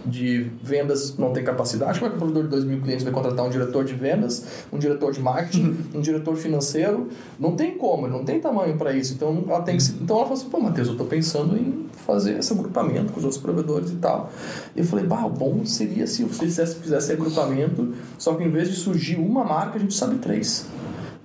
de 0.06 0.50
vendas, 0.62 1.16
não 1.18 1.32
tem 1.32 1.42
capacidade. 1.42 1.98
Como 1.98 2.06
é 2.06 2.10
que 2.10 2.16
um 2.16 2.18
produtor 2.18 2.44
de 2.44 2.48
dois 2.48 2.64
mil 2.64 2.80
clientes 2.80 3.02
vai 3.02 3.12
contratar 3.12 3.44
um 3.44 3.50
diretor 3.50 3.84
de 3.84 3.94
vendas, 3.94 4.64
um 4.72 4.78
diretor 4.78 5.12
de 5.12 5.20
marketing, 5.20 5.76
um 5.94 6.00
diretor 6.00 6.36
financeiro? 6.36 7.08
Não 7.38 7.56
tem 7.56 7.76
como, 7.76 8.06
não 8.06 8.24
tem 8.24 8.40
tamanho 8.40 8.76
para 8.78 8.92
isso. 8.92 9.14
Então 9.14 9.44
ela 9.48 9.62
tem 9.62 9.76
que 9.76 9.82
se... 9.82 9.92
Então 10.00 10.16
ela 10.16 10.26
falou 10.26 10.40
assim, 10.40 10.48
pô, 10.48 10.60
Matheus, 10.60 10.86
eu 10.86 10.92
estou 10.92 11.06
pensando 11.06 11.56
em 11.56 11.86
fazer 12.06 12.38
esse 12.38 12.52
agrupamento 12.52 13.12
com 13.12 13.18
os 13.18 13.24
outros 13.24 13.40
provedores 13.40 13.90
e 13.90 13.96
tal. 13.96 14.30
E 14.76 14.80
eu 14.80 14.84
falei, 14.84 15.04
bah, 15.04 15.26
o 15.26 15.30
bom 15.30 15.64
seria 15.64 16.06
se 16.06 16.22
você 16.22 16.44
fizesse, 16.44 16.76
fizesse 16.76 17.12
agrupamento, 17.12 17.94
só 18.16 18.34
que 18.34 18.44
em 18.44 18.50
vez 18.50 18.68
de 18.68 18.76
surgir 18.76 19.16
uma 19.16 19.44
marca, 19.44 19.76
a 19.76 19.80
gente 19.80 19.94
sabe 19.94 20.18
três. 20.18 20.66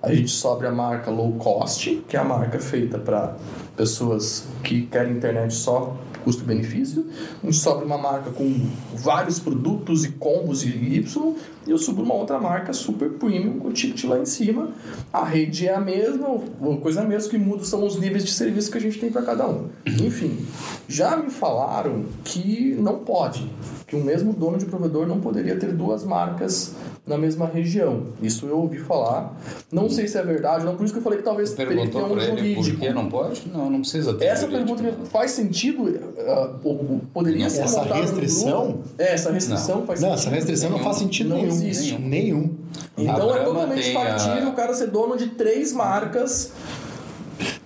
A 0.06 0.14
gente 0.14 0.30
sobe 0.30 0.64
a 0.64 0.70
marca 0.70 1.10
low 1.10 1.32
cost, 1.32 2.04
que 2.06 2.16
é 2.16 2.20
a 2.20 2.24
marca 2.24 2.60
feita 2.60 2.96
para 2.96 3.34
pessoas 3.76 4.46
que 4.62 4.82
querem 4.82 5.14
internet 5.14 5.52
só 5.52 5.96
custo-benefício. 6.22 7.06
A 7.42 7.46
gente 7.46 7.56
sobe 7.56 7.84
uma 7.84 7.98
marca 7.98 8.30
com 8.30 8.68
vários 8.94 9.40
produtos 9.40 10.04
e 10.04 10.12
combos 10.12 10.62
e 10.62 10.68
Y. 10.68 11.34
E 11.66 11.72
eu 11.72 11.76
subo 11.76 12.02
uma 12.02 12.14
outra 12.14 12.38
marca 12.38 12.72
super 12.72 13.14
premium 13.14 13.58
com 13.58 13.66
o 13.66 13.72
ticket 13.72 14.04
lá 14.04 14.16
em 14.16 14.24
cima. 14.24 14.70
A 15.12 15.24
rede 15.24 15.66
é 15.66 15.74
a 15.74 15.80
mesma, 15.80 16.28
uma 16.60 16.76
coisa 16.76 17.02
mesmo 17.02 17.28
que 17.28 17.36
muda 17.36 17.64
são 17.64 17.84
os 17.84 17.98
níveis 17.98 18.24
de 18.24 18.30
serviço 18.30 18.70
que 18.70 18.78
a 18.78 18.80
gente 18.80 19.00
tem 19.00 19.10
para 19.10 19.22
cada 19.22 19.48
um. 19.48 19.70
Enfim, 19.84 20.38
já 20.86 21.16
me 21.16 21.30
falaram 21.30 22.04
que 22.22 22.76
não 22.78 22.98
pode, 22.98 23.50
que 23.86 23.94
o 23.94 24.02
mesmo 24.02 24.32
dono 24.32 24.58
de 24.58 24.66
provedor 24.66 25.06
não 25.06 25.20
poderia 25.20 25.56
ter 25.56 25.72
duas 25.72 26.02
marcas 26.02 26.72
na 27.06 27.16
mesma 27.16 27.46
região. 27.46 28.08
Isso 28.20 28.46
eu 28.46 28.58
ouvi 28.58 28.78
falar. 28.78 29.38
Não 29.70 29.88
sei 29.88 30.08
se 30.08 30.18
é 30.18 30.22
verdade, 30.22 30.64
não. 30.64 30.74
Por 30.74 30.84
isso 30.84 30.92
que 30.92 30.98
eu 30.98 31.02
falei 31.04 31.18
que 31.20 31.24
talvez 31.24 31.52
teria 31.52 31.86
que 31.86 31.92
ter 31.92 31.98
um 31.98 32.18
jurídico. 32.18 32.78
Por 32.78 32.80
que 32.80 32.92
não 32.92 33.08
pode? 33.08 33.48
Não, 33.48 33.70
não 33.70 33.80
precisa 33.80 34.14
ter. 34.14 34.24
Essa 34.24 34.48
jurídico. 34.48 34.76
pergunta 34.76 35.04
faz 35.06 35.30
sentido? 35.30 35.84
Uh, 35.84 37.00
poderia 37.14 37.44
não, 37.44 37.50
ser 37.50 37.60
essa 37.60 37.82
restrição? 37.82 38.80
É, 38.98 39.14
essa 39.14 39.30
restrição 39.30 39.78
não. 39.78 39.86
faz 39.86 40.00
não, 40.00 40.14
essa 40.14 40.30
restrição 40.30 40.70
nenhum. 40.70 40.78
não 40.78 40.84
faz 40.84 40.96
sentido 40.96 41.28
não 41.30 41.36
nenhum. 41.36 41.48
Existe. 41.48 41.98
Nenhum. 41.98 42.50
Então 42.98 43.36
é 43.36 43.44
totalmente 43.44 43.92
factível 43.92 44.48
a... 44.48 44.50
o 44.50 44.54
cara 44.54 44.74
ser 44.74 44.88
dono 44.88 45.16
de 45.16 45.28
três 45.28 45.72
marcas. 45.72 46.50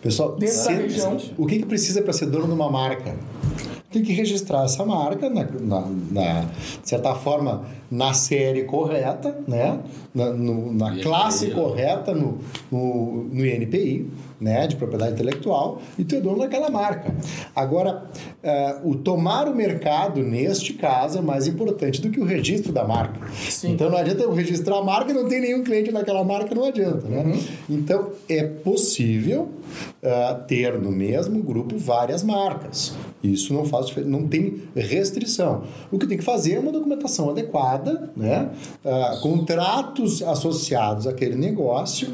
Pessoal, 0.03 0.37
dentro 0.37 0.65
da 0.65 0.71
região. 0.73 1.17
O 1.39 1.47
que, 1.47 1.61
que 1.61 1.67
precisa 1.67 2.03
para 2.03 2.13
ser 2.13 2.27
dono 2.27 2.47
de 2.47 2.53
uma 2.53 2.71
marca? 2.71 3.15
Tem 3.91 4.03
que 4.03 4.13
registrar 4.13 4.65
essa 4.65 4.85
marca, 4.85 5.29
na, 5.29 5.45
na, 5.45 5.81
na 6.11 6.41
de 6.43 6.89
certa 6.89 7.15
forma, 7.15 7.65
na 7.91 8.15
série 8.15 8.65
correta, 8.65 9.37
né? 9.49 9.81
na, 10.15 10.33
no, 10.33 10.73
na 10.73 10.97
classe 10.99 11.51
correta 11.51 12.15
no, 12.15 12.39
no, 12.71 13.25
no 13.25 13.47
INPI, 13.47 14.09
né? 14.41 14.67
de 14.67 14.77
propriedade 14.77 15.13
intelectual, 15.13 15.83
e 15.99 16.05
ter 16.05 16.21
dono 16.21 16.39
daquela 16.39 16.71
marca. 16.71 17.15
Agora, 17.55 18.05
uh, 18.43 18.89
o 18.89 18.95
tomar 18.95 19.49
o 19.49 19.55
mercado, 19.55 20.23
neste 20.23 20.73
caso, 20.73 21.19
é 21.19 21.21
mais 21.21 21.47
importante 21.47 22.01
do 22.01 22.11
que 22.11 22.21
o 22.21 22.25
registro 22.25 22.73
da 22.73 22.85
marca. 22.87 23.21
Sim. 23.33 23.73
Então, 23.73 23.91
não 23.91 23.99
adianta 23.99 24.23
eu 24.23 24.33
registrar 24.33 24.79
a 24.79 24.85
marca 24.85 25.11
e 25.11 25.15
não 25.15 25.29
tem 25.29 25.41
nenhum 25.41 25.63
cliente 25.63 25.93
naquela 25.93 26.25
marca, 26.25 26.55
não 26.55 26.65
adianta. 26.65 27.07
Né? 27.07 27.23
Uhum. 27.23 27.41
Então, 27.69 28.11
é 28.29 28.45
possível 28.45 29.49
uh, 30.03 30.43
ter 30.47 30.79
no 30.79 30.91
mesmo 30.91 31.43
grupo 31.43 31.77
várias 31.77 32.23
marcas. 32.23 32.95
Isso 33.23 33.53
não 33.53 33.65
faz 33.65 33.95
não 34.07 34.27
tem 34.27 34.63
restrição. 34.75 35.65
O 35.91 35.99
que 35.99 36.07
tem 36.07 36.17
que 36.17 36.25
fazer 36.25 36.55
é 36.55 36.59
uma 36.59 36.73
documentação 36.73 37.31
adequada, 37.31 38.11
né? 38.17 38.51
Uh, 38.85 39.21
contratos 39.21 40.23
associados 40.23 41.07
àquele 41.07 41.35
negócio 41.35 42.09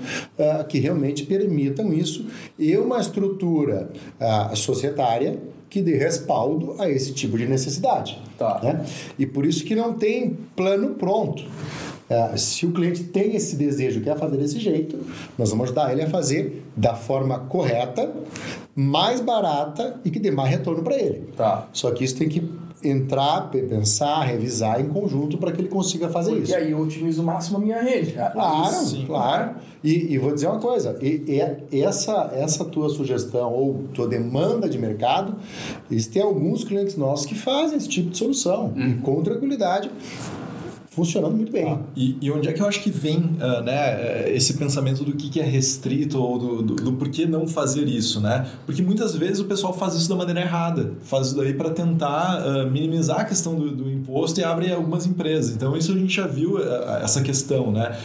que 0.69 0.79
realmente 0.79 1.25
permitam 1.25 1.93
isso 1.93 2.16
e 2.59 2.77
uma 2.77 3.01
estrutura 3.01 3.91
uh, 4.21 4.57
societária 4.57 5.39
que 5.69 5.83
dê 5.83 5.97
respaldo 5.97 6.77
a 6.79 6.89
esse 6.89 7.13
tipo 7.13 7.37
de 7.37 7.47
necessidade. 7.47 8.21
Tá. 8.39 8.61
Né? 8.63 8.85
E 9.19 9.27
por 9.27 9.45
isso 9.45 9.65
que 9.65 9.75
não 9.75 9.95
tem 9.95 10.37
plano 10.55 10.95
pronto. 10.95 11.43
É, 12.09 12.37
se 12.37 12.65
o 12.65 12.71
cliente 12.71 13.03
tem 13.03 13.35
esse 13.35 13.57
desejo, 13.57 14.01
quer 14.01 14.17
fazer 14.17 14.37
desse 14.37 14.61
jeito, 14.61 14.97
nós 15.37 15.51
vamos 15.51 15.65
ajudar 15.65 15.91
ele 15.93 16.03
a 16.03 16.09
fazer 16.09 16.65
da 16.77 16.95
forma 16.95 17.41
correta, 17.41 18.13
mais 18.77 19.21
barata 19.21 20.01
e 20.05 20.11
que 20.11 20.21
dê 20.21 20.31
mais 20.31 20.51
retorno 20.51 20.85
para 20.85 20.97
ele. 20.97 21.25
Tá. 21.37 21.69
Só 21.73 21.91
que 21.91 22.05
isso 22.05 22.17
tem 22.17 22.29
que 22.29 22.49
entrar, 22.83 23.51
pensar, 23.51 24.23
revisar 24.25 24.81
em 24.81 24.89
conjunto 24.89 25.39
para 25.39 25.53
que 25.53 25.61
ele 25.61 25.69
consiga 25.69 26.09
fazer 26.09 26.31
Porque 26.31 26.45
isso. 26.45 26.53
E 26.53 26.57
aí 26.57 26.71
eu 26.71 26.81
otimizo 26.81 27.23
o 27.23 27.25
máximo 27.25 27.59
a 27.59 27.61
minha 27.61 27.83
rede. 27.83 28.13
Claro, 28.13 28.75
Sim. 28.75 29.05
claro. 29.07 29.55
E, 29.83 30.15
e, 30.15 30.19
vou 30.19 30.35
dizer 30.35 30.49
uma 30.49 30.59
coisa, 30.59 30.99
e, 31.01 31.41
e, 31.71 31.83
essa, 31.83 32.31
essa 32.35 32.65
tua 32.65 32.89
sugestão 32.89 33.53
ou 33.53 33.85
tua 33.95 34.09
demanda 34.09 34.69
de 34.69 34.79
mercado, 34.79 35.37
existem 35.91 36.23
alguns 36.23 36.65
clientes 36.65 36.97
nossos 36.97 37.25
que 37.25 37.35
fazem 37.35 37.77
esse 37.77 37.89
tipo 37.89 38.11
de 38.11 38.19
solução, 38.19 38.73
uhum. 38.77 39.01
com 39.01 39.23
tranquilidade 39.23 39.91
funcionando 40.97 41.37
muito 41.37 41.53
bem. 41.53 41.71
Ah, 41.71 41.79
e, 41.95 42.17
e, 42.23 42.31
onde 42.31 42.49
é 42.49 42.53
que 42.55 42.63
eu 42.63 42.67
acho 42.67 42.81
que 42.83 42.91
vem 42.91 43.19
uh, 43.19 43.63
né, 43.63 43.75
eh, 43.75 44.33
esse 44.35 44.55
pensamento 44.55 45.05
do 45.05 45.13
que, 45.13 45.29
que 45.29 45.39
é 45.39 45.45
restrito 45.45 46.21
ou 46.21 46.39
do, 46.39 46.63
do, 46.63 46.75
do 46.77 46.93
porquê 46.95 47.27
não 47.27 47.47
fazer 47.47 47.87
isso, 47.87 48.19
né? 48.19 48.47
Porque 48.65 48.81
muitas 48.81 49.15
vezes 49.15 49.41
o 49.41 49.45
pessoal 49.45 49.75
faz 49.75 49.95
isso 49.95 50.09
da 50.09 50.17
maneira 50.17 50.41
errada, 50.41 50.95
faz 51.03 51.29
isso 51.29 51.37
daí 51.37 51.53
para 51.53 51.69
tentar 51.69 52.41
uh, 52.41 52.71
minimizar 52.71 53.21
a 53.21 53.25
questão 53.25 53.55
do, 53.55 53.71
do, 53.71 53.91
imposto 53.91 54.41
e 54.41 54.45
abre 54.45 54.73
algumas 54.73 55.07
empresas. 55.07 55.55
Então 55.55 55.77
isso 55.77 55.93
a 55.93 55.99
gente 55.99 56.15
já 56.15 56.27
viu 56.27 56.55
uh, 56.55 57.03
essa 57.03 57.21
questão, 57.21 57.71
né? 57.71 57.97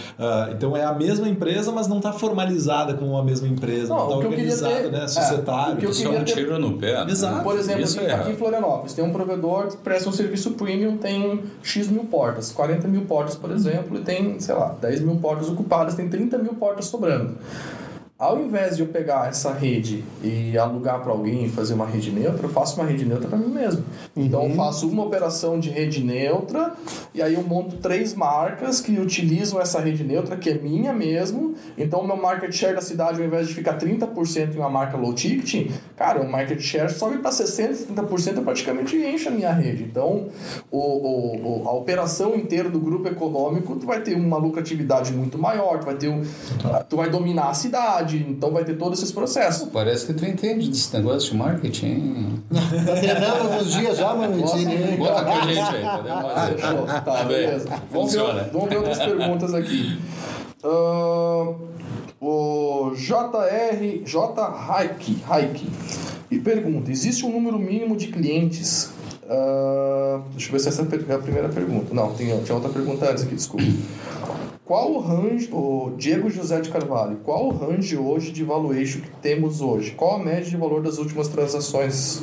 então 0.51 0.75
é 0.75 0.84
a 0.84 0.93
mesma 0.93 1.27
empresa, 1.30 1.71
mas 1.71 1.88
não 1.88 1.97
está 1.97 2.12
formalizada 2.12 2.93
como 2.93 3.15
a 3.17 3.23
mesma 3.23 3.47
empresa, 3.47 3.88
não 3.88 4.04
está 4.04 4.17
organizada, 4.17 4.75
ter, 4.75 4.91
né? 4.91 5.08
Societário. 5.08 5.86
É, 5.86 5.89
isso 5.89 6.08
é 6.08 6.10
um 6.10 6.23
tiro 6.23 6.60
no 6.60 6.77
pé. 6.77 7.06
Né? 7.06 7.12
Exato. 7.12 7.43
Por 7.43 7.58
exemplo, 7.58 7.84
aqui, 7.84 7.99
é 7.99 8.13
aqui 8.13 8.32
em 8.32 8.36
Florianópolis 8.36 8.93
tem 8.93 9.04
um 9.04 9.12
provedor 9.12 9.67
que 9.67 9.77
presta 9.77 10.10
um 10.10 10.12
serviço 10.12 10.51
premium, 10.51 10.97
tem 10.97 11.43
X 11.63 11.88
mil 11.88 12.04
portas, 12.04 12.51
40 12.51 12.81
40 12.82 12.88
mil 12.88 13.06
portas, 13.06 13.36
por 13.36 13.52
exemplo, 13.52 13.98
e 13.98 14.02
tem, 14.02 14.39
sei 14.39 14.56
lá, 14.56 14.76
10 14.82 15.02
mil 15.02 15.15
portas 15.17 15.50
ocupadas, 15.50 15.94
tem 15.96 16.10
30 16.10 16.38
mil 16.39 16.56
portas 16.56 16.86
sobrando. 16.86 17.38
Ao 18.17 18.39
invés 18.39 18.76
de 18.76 18.84
eu 18.84 18.88
pegar 18.88 19.28
essa 19.30 19.52
rede 19.52 20.04
e 20.24 20.56
alugar 20.56 21.02
para 21.02 21.12
alguém 21.12 21.46
e 21.46 21.50
fazer 21.50 21.74
uma 21.74 21.88
rede 21.88 22.12
neutra, 22.12 22.46
eu 22.46 22.52
faço 22.52 22.80
uma 22.80 22.88
rede 22.88 23.04
neutra 23.04 23.28
para 23.28 23.38
mim 23.38 23.48
mesmo. 23.48 23.84
Uhum. 24.15 24.26
Então 24.26 24.44
eu 24.48 24.56
faço 24.56 24.88
uma 24.88 25.04
operação 25.04 25.60
de 25.60 25.72
rede 25.72 26.04
neutra 26.04 26.74
e 27.13 27.21
aí 27.21 27.34
eu 27.34 27.43
monto 27.43 27.78
três 27.78 28.13
marcas 28.13 28.80
que 28.80 28.97
utilizam 29.00 29.60
essa 29.60 29.80
rede 29.80 30.04
neutra, 30.04 30.38
que 30.38 30.50
é 30.50 30.54
minha 30.54 30.93
mesmo. 30.93 31.56
Então 31.78 32.00
o 32.02 32.08
meu 32.08 32.17
market 32.17 32.52
share 32.52 32.76
da 32.76 32.82
cidade, 32.82 33.19
ao 33.19 33.28
invés 33.28 33.47
de 33.47 33.54
ficar 33.54 33.78
30% 33.78 34.56
em 34.56 34.58
uma 34.58 34.69
marca 34.69 34.97
low 34.97 35.13
ticket, 35.13 35.71
cara, 35.97 36.21
o 36.21 36.30
market 36.30 36.60
share 36.60 36.91
sobe 36.91 37.17
para 37.17 37.32
60%, 37.32 37.88
70% 37.95 38.38
eu 38.38 38.43
praticamente 38.43 38.95
enche 38.95 39.28
a 39.28 39.32
minha 39.32 39.52
rede. 39.52 39.84
Então 39.84 40.28
o, 40.71 40.80
o, 40.80 41.67
a 41.67 41.71
operação 41.74 42.36
inteira 42.36 42.69
do 42.69 42.80
grupo 42.80 43.08
econômico, 43.08 43.76
tu 43.76 43.86
vai 43.86 44.02
ter 44.02 44.15
uma 44.15 44.38
lucratividade 44.38 45.12
muito 45.12 45.38
maior, 45.38 45.80
tu 45.80 45.86
vai 45.86 45.95
ter 45.95 46.08
um, 46.08 46.21
tu 46.88 46.97
vai 46.97 47.10
dominar 47.10 47.50
a 47.50 47.54
cidade 47.54 48.26
então 48.30 48.52
vai 48.52 48.63
ter 48.63 48.78
todos 48.78 49.00
esses 49.00 49.12
processos. 49.12 49.69
Parece 49.69 50.06
que 50.06 50.13
tu 50.13 50.26
entende 50.26 50.69
desse 50.69 50.95
negócio 50.95 51.32
de 51.32 51.38
marketing. 51.38 52.41
tá 52.86 52.95
treinando 52.95 53.50
uns 53.50 53.74
dias 53.74 53.97
já, 53.97 54.13
mano. 54.13 54.38
Bota 54.41 55.24
com 55.24 55.32
a 55.32 55.41
gente 55.41 55.60
aí, 55.60 55.84
podemos 55.84 57.01
Tá, 57.06 57.24
beleza. 57.24 57.70
Vamos 57.92 58.14
ver, 58.14 58.50
vamos 58.52 58.70
ver 58.70 58.78
outras 58.78 59.00
perguntas 59.00 59.54
aqui. 59.54 60.00
Uh, 60.64 61.56
o 62.20 62.92
JR, 62.96 64.06
J. 64.06 64.42
Haik 64.70 65.68
e 66.30 66.40
pergunta: 66.40 66.92
existe 66.92 67.26
um 67.26 67.32
número 67.32 67.58
mínimo 67.58 67.98
de 67.98 68.08
clientes? 68.08 68.92
Uh, 69.24 70.22
deixa 70.32 70.50
eu 70.50 70.52
ver 70.52 70.60
se 70.60 70.70
essa 70.70 70.82
é 70.82 71.16
a 71.16 71.20
primeira 71.20 71.50
pergunta. 71.50 71.94
Não, 71.94 72.14
tem, 72.14 72.28
tinha 72.44 72.56
outra 72.56 72.70
pergunta 72.70 73.10
antes 73.10 73.24
aqui, 73.24 73.36
desculpa. 73.36 73.66
Qual 74.72 74.94
o 74.94 75.00
range, 75.00 75.50
o 75.52 75.94
Diego 75.98 76.30
José 76.30 76.62
de 76.62 76.70
Carvalho, 76.70 77.18
qual 77.26 77.48
o 77.48 77.50
range 77.50 77.98
hoje 77.98 78.32
de 78.32 78.44
valuation 78.44 79.02
que 79.02 79.10
temos 79.22 79.60
hoje? 79.60 79.92
Qual 79.92 80.16
a 80.16 80.20
média 80.20 80.50
de 80.50 80.56
valor 80.56 80.82
das 80.82 80.98
últimas 80.98 81.28
transações? 81.28 82.22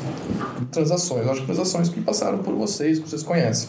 Transações, 0.70 1.26
acho 1.26 1.40
que 1.40 1.46
transações 1.46 1.88
que 1.90 2.00
passaram 2.00 2.38
por 2.38 2.54
vocês, 2.54 2.98
que 2.98 3.08
vocês 3.08 3.22
conhecem. 3.22 3.68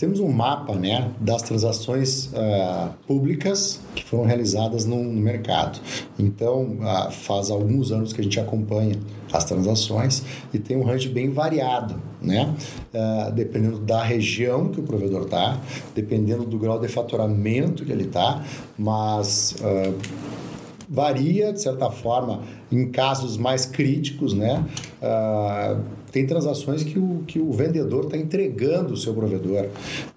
Temos 0.00 0.18
um 0.18 0.32
mapa 0.32 0.74
né, 0.74 1.10
das 1.20 1.42
transações 1.42 2.32
uh, 2.32 2.88
públicas 3.06 3.82
que 3.94 4.02
foram 4.02 4.24
realizadas 4.24 4.86
no, 4.86 4.96
no 4.96 5.20
mercado. 5.20 5.78
Então, 6.18 6.78
uh, 6.80 7.10
faz 7.10 7.50
alguns 7.50 7.92
anos 7.92 8.10
que 8.14 8.22
a 8.22 8.24
gente 8.24 8.40
acompanha 8.40 8.96
as 9.30 9.44
transações 9.44 10.24
e 10.54 10.58
tem 10.58 10.78
um 10.78 10.84
range 10.84 11.10
bem 11.10 11.28
variado, 11.28 12.00
né? 12.18 12.54
Uh, 12.94 13.30
dependendo 13.32 13.78
da 13.78 14.02
região 14.02 14.70
que 14.70 14.80
o 14.80 14.82
provedor 14.82 15.24
está, 15.24 15.60
dependendo 15.94 16.46
do 16.46 16.58
grau 16.58 16.80
de 16.80 16.88
faturamento 16.88 17.84
que 17.84 17.92
ele 17.92 18.04
está, 18.04 18.42
mas 18.78 19.54
uh, 19.60 19.94
varia, 20.88 21.52
de 21.52 21.60
certa 21.60 21.90
forma, 21.90 22.40
em 22.72 22.90
casos 22.90 23.36
mais 23.36 23.66
críticos, 23.66 24.32
né? 24.34 24.64
ah, 25.00 25.76
tem 26.10 26.26
transações 26.26 26.82
que 26.82 26.98
o, 26.98 27.22
que 27.26 27.38
o 27.38 27.52
vendedor 27.52 28.04
está 28.04 28.16
entregando 28.16 28.94
o 28.94 28.96
seu 28.96 29.14
provedor. 29.14 29.66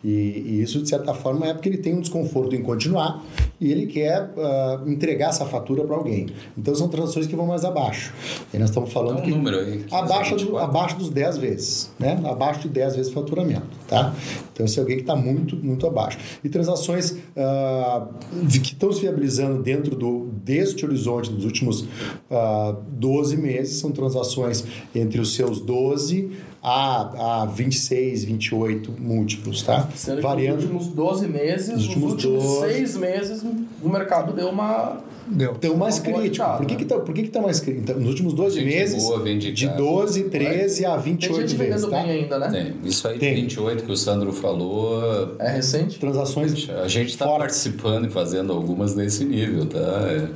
E, 0.03 0.09
e, 0.09 0.61
isso, 0.61 0.81
de 0.81 0.89
certa 0.89 1.13
forma, 1.13 1.47
é 1.47 1.53
porque 1.53 1.69
ele 1.69 1.77
tem 1.77 1.93
um 1.93 2.01
desconforto 2.01 2.55
em 2.55 2.61
continuar 2.61 3.23
e 3.59 3.71
ele 3.71 3.87
quer 3.87 4.31
uh, 4.35 4.89
entregar 4.89 5.29
essa 5.29 5.45
fatura 5.45 5.83
para 5.83 5.95
alguém. 5.95 6.27
Então, 6.57 6.73
são 6.75 6.87
transações 6.87 7.27
que 7.27 7.35
vão 7.35 7.47
mais 7.47 7.63
abaixo. 7.63 8.13
E 8.53 8.57
nós 8.57 8.69
estamos 8.69 8.91
falando 8.91 9.19
um 9.19 9.21
que. 9.21 9.29
número 9.29 9.59
aí. 9.59 9.85
Abaixo, 9.91 10.35
do, 10.35 10.57
abaixo 10.57 10.97
dos 10.97 11.09
10 11.09 11.37
vezes. 11.37 11.91
Né? 11.99 12.19
Abaixo 12.25 12.61
de 12.61 12.69
10 12.69 12.95
vezes 12.95 13.13
faturamento. 13.13 13.67
Tá? 13.87 14.13
Então, 14.51 14.65
esse 14.65 14.79
é 14.79 14.81
alguém 14.81 14.97
que 14.97 15.03
está 15.03 15.15
muito, 15.15 15.55
muito 15.55 15.85
abaixo. 15.87 16.17
E 16.43 16.49
transações 16.49 17.11
uh, 17.11 18.07
que 18.49 18.73
estão 18.73 18.91
se 18.91 19.01
viabilizando 19.01 19.61
dentro 19.61 19.95
do, 19.95 20.29
deste 20.43 20.85
horizonte 20.85 21.31
dos 21.31 21.45
últimos 21.45 21.81
uh, 21.81 22.75
12 22.89 23.37
meses 23.37 23.77
são 23.77 23.91
transações 23.91 24.65
entre 24.93 25.19
os 25.19 25.35
seus 25.35 25.61
12 25.61 25.82
12 25.83 26.31
a, 26.63 27.41
a 27.41 27.45
26, 27.45 28.23
28 28.23 28.93
múltiplos, 28.97 29.61
tá? 29.63 29.89
Sendo 29.93 30.21
Variando. 30.21 30.55
nos 30.55 30.63
últimos 30.63 30.87
12 30.87 31.27
meses, 31.27 31.69
nos 31.69 31.87
últimos, 31.87 32.13
nos 32.13 32.25
últimos 32.25 32.43
12... 32.43 32.73
6 32.73 32.97
meses, 32.97 33.45
o 33.81 33.89
mercado 33.89 34.31
deu 34.31 34.47
uma. 34.47 35.01
Deu. 35.27 35.53
Então, 35.57 35.75
mais 35.75 35.99
crítico. 35.99 36.45
Por 36.57 36.65
que, 36.65 36.73
né? 36.73 36.79
que, 36.79 36.85
tá, 36.85 36.99
por 36.99 37.13
que, 37.13 37.23
que 37.23 37.29
tá 37.29 37.41
mais 37.41 37.59
crítico? 37.59 37.83
Então, 37.83 37.99
nos 37.99 38.09
últimos 38.09 38.33
12 38.33 38.59
gente 38.59 38.65
meses, 38.65 39.03
boa, 39.03 39.23
de 39.23 39.67
12, 39.69 40.23
13 40.25 40.85
a 40.85 40.97
28 40.97 41.47
Tem 41.47 41.57
vezes. 41.57 41.89
Tá? 41.89 42.01
bem 42.01 42.11
ainda, 42.11 42.39
né? 42.39 42.49
Tem. 42.49 42.89
Isso 42.89 43.07
aí, 43.07 43.19
Tem. 43.19 43.35
28 43.35 43.83
que 43.83 43.91
o 43.91 43.97
Sandro 43.97 44.31
falou. 44.31 45.35
É 45.39 45.49
recente? 45.49 45.99
Transações. 45.99 46.69
A 46.69 46.87
gente 46.87 47.09
está 47.09 47.25
participando 47.25 48.07
e 48.07 48.09
fazendo 48.09 48.53
algumas 48.53 48.95
nesse 48.95 49.25
nível, 49.25 49.65
tá? 49.65 49.79
É 49.79 50.27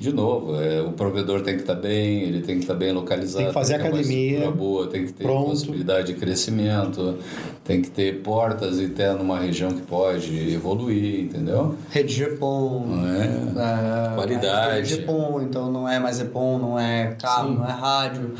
de 0.00 0.14
novo, 0.14 0.58
é, 0.58 0.80
o 0.80 0.92
provedor 0.92 1.42
tem 1.42 1.54
que 1.56 1.60
estar 1.60 1.74
tá 1.74 1.80
bem, 1.80 2.22
ele 2.22 2.40
tem 2.40 2.56
que 2.56 2.62
estar 2.62 2.72
tá 2.72 2.78
bem 2.78 2.90
localizado. 2.90 3.36
Tem 3.36 3.46
que 3.48 3.52
fazer 3.52 3.74
tem 3.74 3.82
que 3.82 3.88
academia. 3.88 4.50
boa, 4.50 4.86
tem 4.86 5.04
que 5.04 5.12
ter 5.12 5.24
pronto. 5.24 5.50
possibilidade 5.50 6.14
de 6.14 6.18
crescimento, 6.18 7.18
tem 7.62 7.82
que 7.82 7.90
ter 7.90 8.22
portas 8.22 8.80
e 8.80 8.88
ter 8.88 9.12
numa 9.12 9.38
região 9.38 9.70
que 9.70 9.82
pode 9.82 10.54
evoluir, 10.54 11.24
entendeu? 11.24 11.76
Rede 11.90 12.14
GPON. 12.14 12.86
É, 13.04 14.12
é, 14.12 14.14
qualidade. 14.14 14.76
Rede 14.76 15.02
GPON, 15.02 15.42
então 15.42 15.70
não 15.70 15.86
é 15.86 15.98
mais 15.98 16.18
EPON, 16.18 16.58
não 16.58 16.80
é 16.80 17.14
cabo, 17.20 17.50
Sim. 17.50 17.58
não 17.58 17.68
é 17.68 17.72
rádio, 17.72 18.34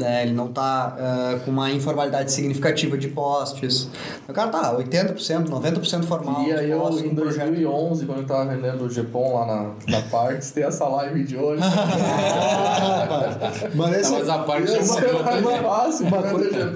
é, 0.00 0.22
ele 0.22 0.32
não 0.32 0.46
está 0.46 0.96
uh, 0.96 1.40
com 1.40 1.50
uma 1.50 1.70
informalidade 1.70 2.32
significativa 2.32 2.96
de 2.96 3.08
postes. 3.08 3.90
O 4.26 4.32
cara 4.32 4.48
tá 4.48 4.74
80%, 4.74 5.48
90% 5.48 6.04
formal. 6.04 6.42
E 6.44 6.52
aí 6.52 6.70
eu, 6.70 6.88
em 6.98 7.14
2011, 7.14 8.06
quando 8.06 8.18
eu 8.18 8.22
estava 8.22 8.46
vendendo 8.46 8.84
o 8.84 8.88
GPON 8.88 9.34
lá 9.34 9.46
na, 9.46 9.70
na 9.86 10.02
Parks, 10.08 10.50
tem 10.50 10.64
essa 10.64 10.93
live 10.94 11.24
de 11.24 11.36
hoje. 11.36 11.62
mas, 13.74 13.94
essa, 13.94 14.12
mas 14.12 14.28
a 14.28 14.38
parte 14.38 14.72
é 14.72 14.80
uma, 14.80 15.38
uma, 15.38 15.62
fácil, 15.62 16.06
uma, 16.06 16.22
coisa, 16.22 16.72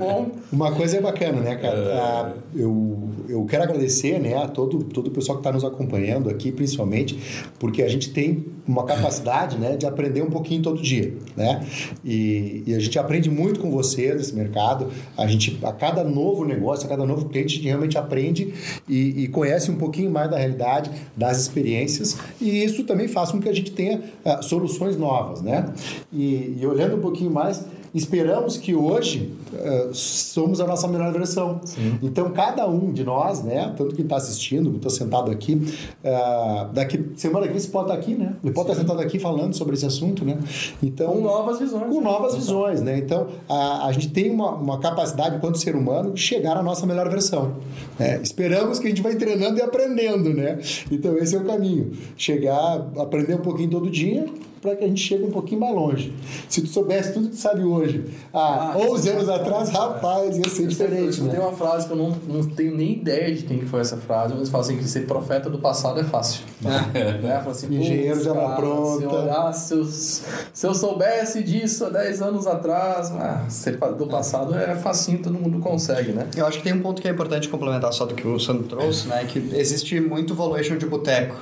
uma 0.53 0.73
coisa 0.73 0.97
é 0.97 1.01
bacana, 1.01 1.41
né, 1.41 1.57
cara? 1.57 1.79
É. 1.79 1.99
Ah, 1.99 2.33
eu, 2.55 3.09
eu 3.29 3.45
quero 3.45 3.65
agradecer 3.65 4.19
né, 4.19 4.37
a 4.37 4.49
todo, 4.49 4.85
todo 4.85 5.09
o 5.09 5.11
pessoal 5.11 5.39
que 5.39 5.41
está 5.41 5.53
nos 5.53 5.65
acompanhando 5.65 6.31
aqui, 6.31 6.51
principalmente, 6.51 7.19
porque 7.59 7.83
a 7.83 7.89
gente 7.89 8.11
tem 8.11 8.47
uma 8.67 8.85
capacidade 8.85 9.59
né, 9.59 9.77
de 9.77 9.87
aprender 9.87 10.23
um 10.23 10.31
pouquinho 10.31 10.63
todo 10.63 10.81
dia. 10.81 11.15
Né? 11.37 11.65
E, 12.05 12.63
e 12.67 12.75
a 12.75 12.79
gente 12.79 12.99
aprende 12.99 13.31
muito 13.31 13.61
com 13.61 13.71
você 13.71 14.15
nesse 14.15 14.35
mercado. 14.35 14.89
A 15.17 15.27
gente, 15.27 15.59
a 15.63 15.73
cada 15.73 16.05
novo 16.05 16.45
negócio, 16.45 16.87
a 16.87 16.89
cada 16.89 17.07
novo 17.07 17.29
cliente, 17.29 17.55
a 17.55 17.57
gente 17.57 17.67
realmente 17.67 17.99
aprende 17.99 18.53
e, 18.89 19.25
e 19.25 19.29
conhece 19.29 19.71
um 19.71 19.77
pouquinho 19.77 20.11
mais 20.11 20.31
da 20.31 20.37
realidade, 20.37 20.91
das 21.17 21.39
experiências. 21.39 22.19
E 22.41 22.63
isso 22.63 22.85
também 22.85 23.09
faz 23.09 23.31
com 23.31 23.41
que 23.41 23.49
a 23.49 23.55
gente 23.55 23.73
tenha 23.73 24.01
uh, 24.25 24.43
soluções 24.43 24.97
novas. 24.97 25.43
Né? 25.43 25.73
E, 26.13 26.57
e 26.61 26.67
olhando 26.67 26.97
um 26.97 27.01
pouquinho 27.01 27.31
mais, 27.31 27.65
esperamos 27.95 28.57
que 28.57 28.75
hoje 28.75 29.33
uh, 29.53 29.95
somos 29.95 30.61
a 30.61 30.67
nossa 30.67 30.87
melhor 30.89 31.13
versão. 31.13 31.61
Sim. 31.65 31.99
Então, 32.03 32.31
cada 32.31 32.67
um 32.67 32.93
de 32.93 33.05
nós, 33.05 33.43
né, 33.43 33.73
tanto 33.77 33.95
que 33.95 34.03
está 34.03 34.17
assistindo, 34.17 34.71
que 34.71 34.77
está 34.77 34.91
sentado 34.91 35.31
aqui, 35.31 35.55
uh, 35.55 36.73
daqui 36.73 37.13
semana 37.17 37.47
que 37.47 37.53
vem 37.53 37.61
você 37.61 37.69
pode 37.69 37.91
estar 37.91 37.97
tá 37.97 38.01
aqui, 38.01 38.15
né? 38.15 38.37
Ele 38.43 38.53
pode 38.53 38.71
estar 38.71 38.75
tá 38.75 38.81
sentado 38.81 39.01
aqui 39.01 39.19
falando 39.19 39.55
sobre 39.55 39.75
esse 39.75 39.87
assunto, 39.87 40.25
né? 40.25 40.39
Então, 40.83 41.13
com 41.13 41.21
novas 41.21 41.59
visões. 41.59 41.89
Com 41.89 42.01
né? 42.01 42.11
novas 42.11 42.35
visões, 42.35 42.81
né? 42.81 42.99
Então, 42.99 43.29
a, 43.49 43.87
a 43.87 43.93
gente 43.93 44.11
tem 44.11 44.31
uma, 44.31 44.51
uma 44.55 44.79
capacidade, 44.79 45.37
enquanto 45.37 45.59
ser 45.59 45.75
humano, 45.75 46.13
de 46.13 46.21
chegar 46.21 46.57
à 46.57 46.63
nossa 46.63 46.87
melhor 46.87 47.09
versão. 47.09 47.57
Né? 47.99 48.21
Esperamos 48.23 48.79
que 48.79 48.87
a 48.87 48.91
gente 48.91 49.03
vai 49.03 49.15
treinando 49.17 49.59
e 49.59 49.63
aprendendo, 49.63 50.33
né? 50.33 50.59
Então, 50.91 51.17
esse 51.19 51.35
é 51.35 51.39
o 51.39 51.45
caminho. 51.45 51.93
Chegar, 52.17 52.87
aprender 52.99 53.35
um 53.35 53.43
pouquinho 53.43 53.71
todo 53.71 53.91
dia, 53.91 54.27
para 54.61 54.77
que 54.77 54.85
a 54.85 54.87
gente 54.87 55.01
chegue 55.01 55.25
um 55.25 55.31
pouquinho 55.31 55.61
mais 55.61 55.75
longe. 55.75 56.13
Se 56.49 56.61
tu 56.61 56.69
soubesse 56.69 57.13
tudo 57.13 57.29
que 57.29 57.37
sabe 57.37 57.63
hoje, 57.63 58.05
há 58.33 58.73
ah, 58.73 58.79
11 58.79 59.09
anos 59.11 59.29
atrás, 59.29 59.71
rapaz, 59.71 60.37
ia 60.37 60.49
ser 60.49 60.67
diferente. 60.67 61.21
Né? 61.23 61.31
Tem 61.31 61.41
uma 61.41 61.53
frase 61.53 61.87
que 61.87 61.93
eu 61.93 61.97
não, 61.97 62.17
não 62.27 62.45
tenho 62.45 62.77
nem 62.77 62.93
ideia 62.93 63.35
de 63.35 63.43
quem 63.45 63.61
foi 63.63 63.81
essa 63.81 63.97
frase, 63.97 64.35
mas 64.37 64.49
fala 64.49 64.65
assim 64.65 64.77
que 64.77 64.85
ser 64.85 65.07
profeta 65.07 65.49
do 65.49 65.59
passado 65.59 66.01
é 66.01 66.05
fácil. 66.05 66.43
É. 66.95 67.19
né? 67.23 67.45
assim, 67.47 67.67
Engenheiro 67.75 68.23
já 68.23 68.35
na 68.35 68.51
pronta. 68.51 69.01
Se, 69.01 69.07
olhar, 69.07 69.53
se, 69.53 69.75
eu, 69.75 69.85
se 69.85 70.67
eu 70.67 70.75
soubesse 70.75 71.43
disso 71.43 71.85
há 71.87 71.91
10 71.91 72.23
anos 72.23 72.47
atrás, 72.47 73.11
ah, 73.13 73.47
ser 73.49 73.79
do 73.79 74.07
passado 74.07 74.55
é 74.55 74.75
facinho, 74.77 75.23
todo 75.23 75.35
mundo 75.39 75.61
consegue, 75.61 76.13
né? 76.13 76.29
Eu 76.37 76.47
acho 76.47 76.59
que 76.59 76.65
tem 76.65 76.73
um 76.73 76.83
ponto 76.83 77.01
que 77.01 77.09
é 77.09 77.11
importante 77.11 77.49
complementar 77.49 77.93
só 77.93 78.05
do 78.05 78.15
que 78.15 78.27
o 78.27 78.39
Sandro 78.39 78.65
trouxe, 78.65 79.09
né? 79.09 79.25
Que 79.25 79.39
existe 79.55 80.01
muito 80.01 80.35
valuation 80.35 80.77
de 80.77 80.87
boteco. 80.87 81.37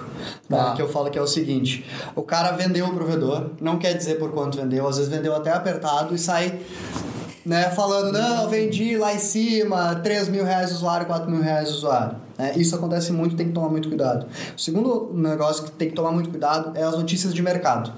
Tá? 0.48 0.74
Que 0.74 0.83
eu 0.83 0.88
falo 0.88 1.11
que 1.11 1.18
é 1.18 1.22
o 1.22 1.26
seguinte: 1.26 1.85
o 2.14 2.22
cara 2.22 2.52
vendeu 2.52 2.87
o 2.87 2.94
provedor, 3.07 3.51
não 3.61 3.79
quer 3.79 3.95
dizer 3.95 4.19
por 4.19 4.33
quanto 4.33 4.59
vendeu, 4.59 4.87
às 4.87 4.97
vezes 4.97 5.11
vendeu 5.11 5.35
até 5.35 5.53
apertado 5.53 6.14
e 6.14 6.19
sai 6.19 6.61
né, 7.47 7.71
falando, 7.71 8.12
não, 8.12 8.49
vendi 8.49 8.97
lá 8.97 9.14
em 9.14 9.21
cima, 9.21 9.95
3 10.03 10.29
mil 10.29 10.45
reais 10.45 10.73
usuário, 10.73 11.07
4 11.07 11.31
mil 11.31 11.40
reais 11.40 11.71
usuário. 11.71 12.16
É, 12.37 12.59
isso 12.59 12.75
acontece 12.75 13.12
muito 13.12 13.37
tem 13.37 13.47
que 13.47 13.53
tomar 13.53 13.69
muito 13.69 13.88
cuidado. 13.88 14.27
O 14.55 14.61
segundo 14.61 15.12
negócio 15.14 15.62
que 15.62 15.71
tem 15.71 15.88
que 15.88 15.95
tomar 15.95 16.11
muito 16.11 16.29
cuidado 16.29 16.77
é 16.77 16.83
as 16.83 16.97
notícias 16.97 17.33
de 17.33 17.40
mercado. 17.40 17.92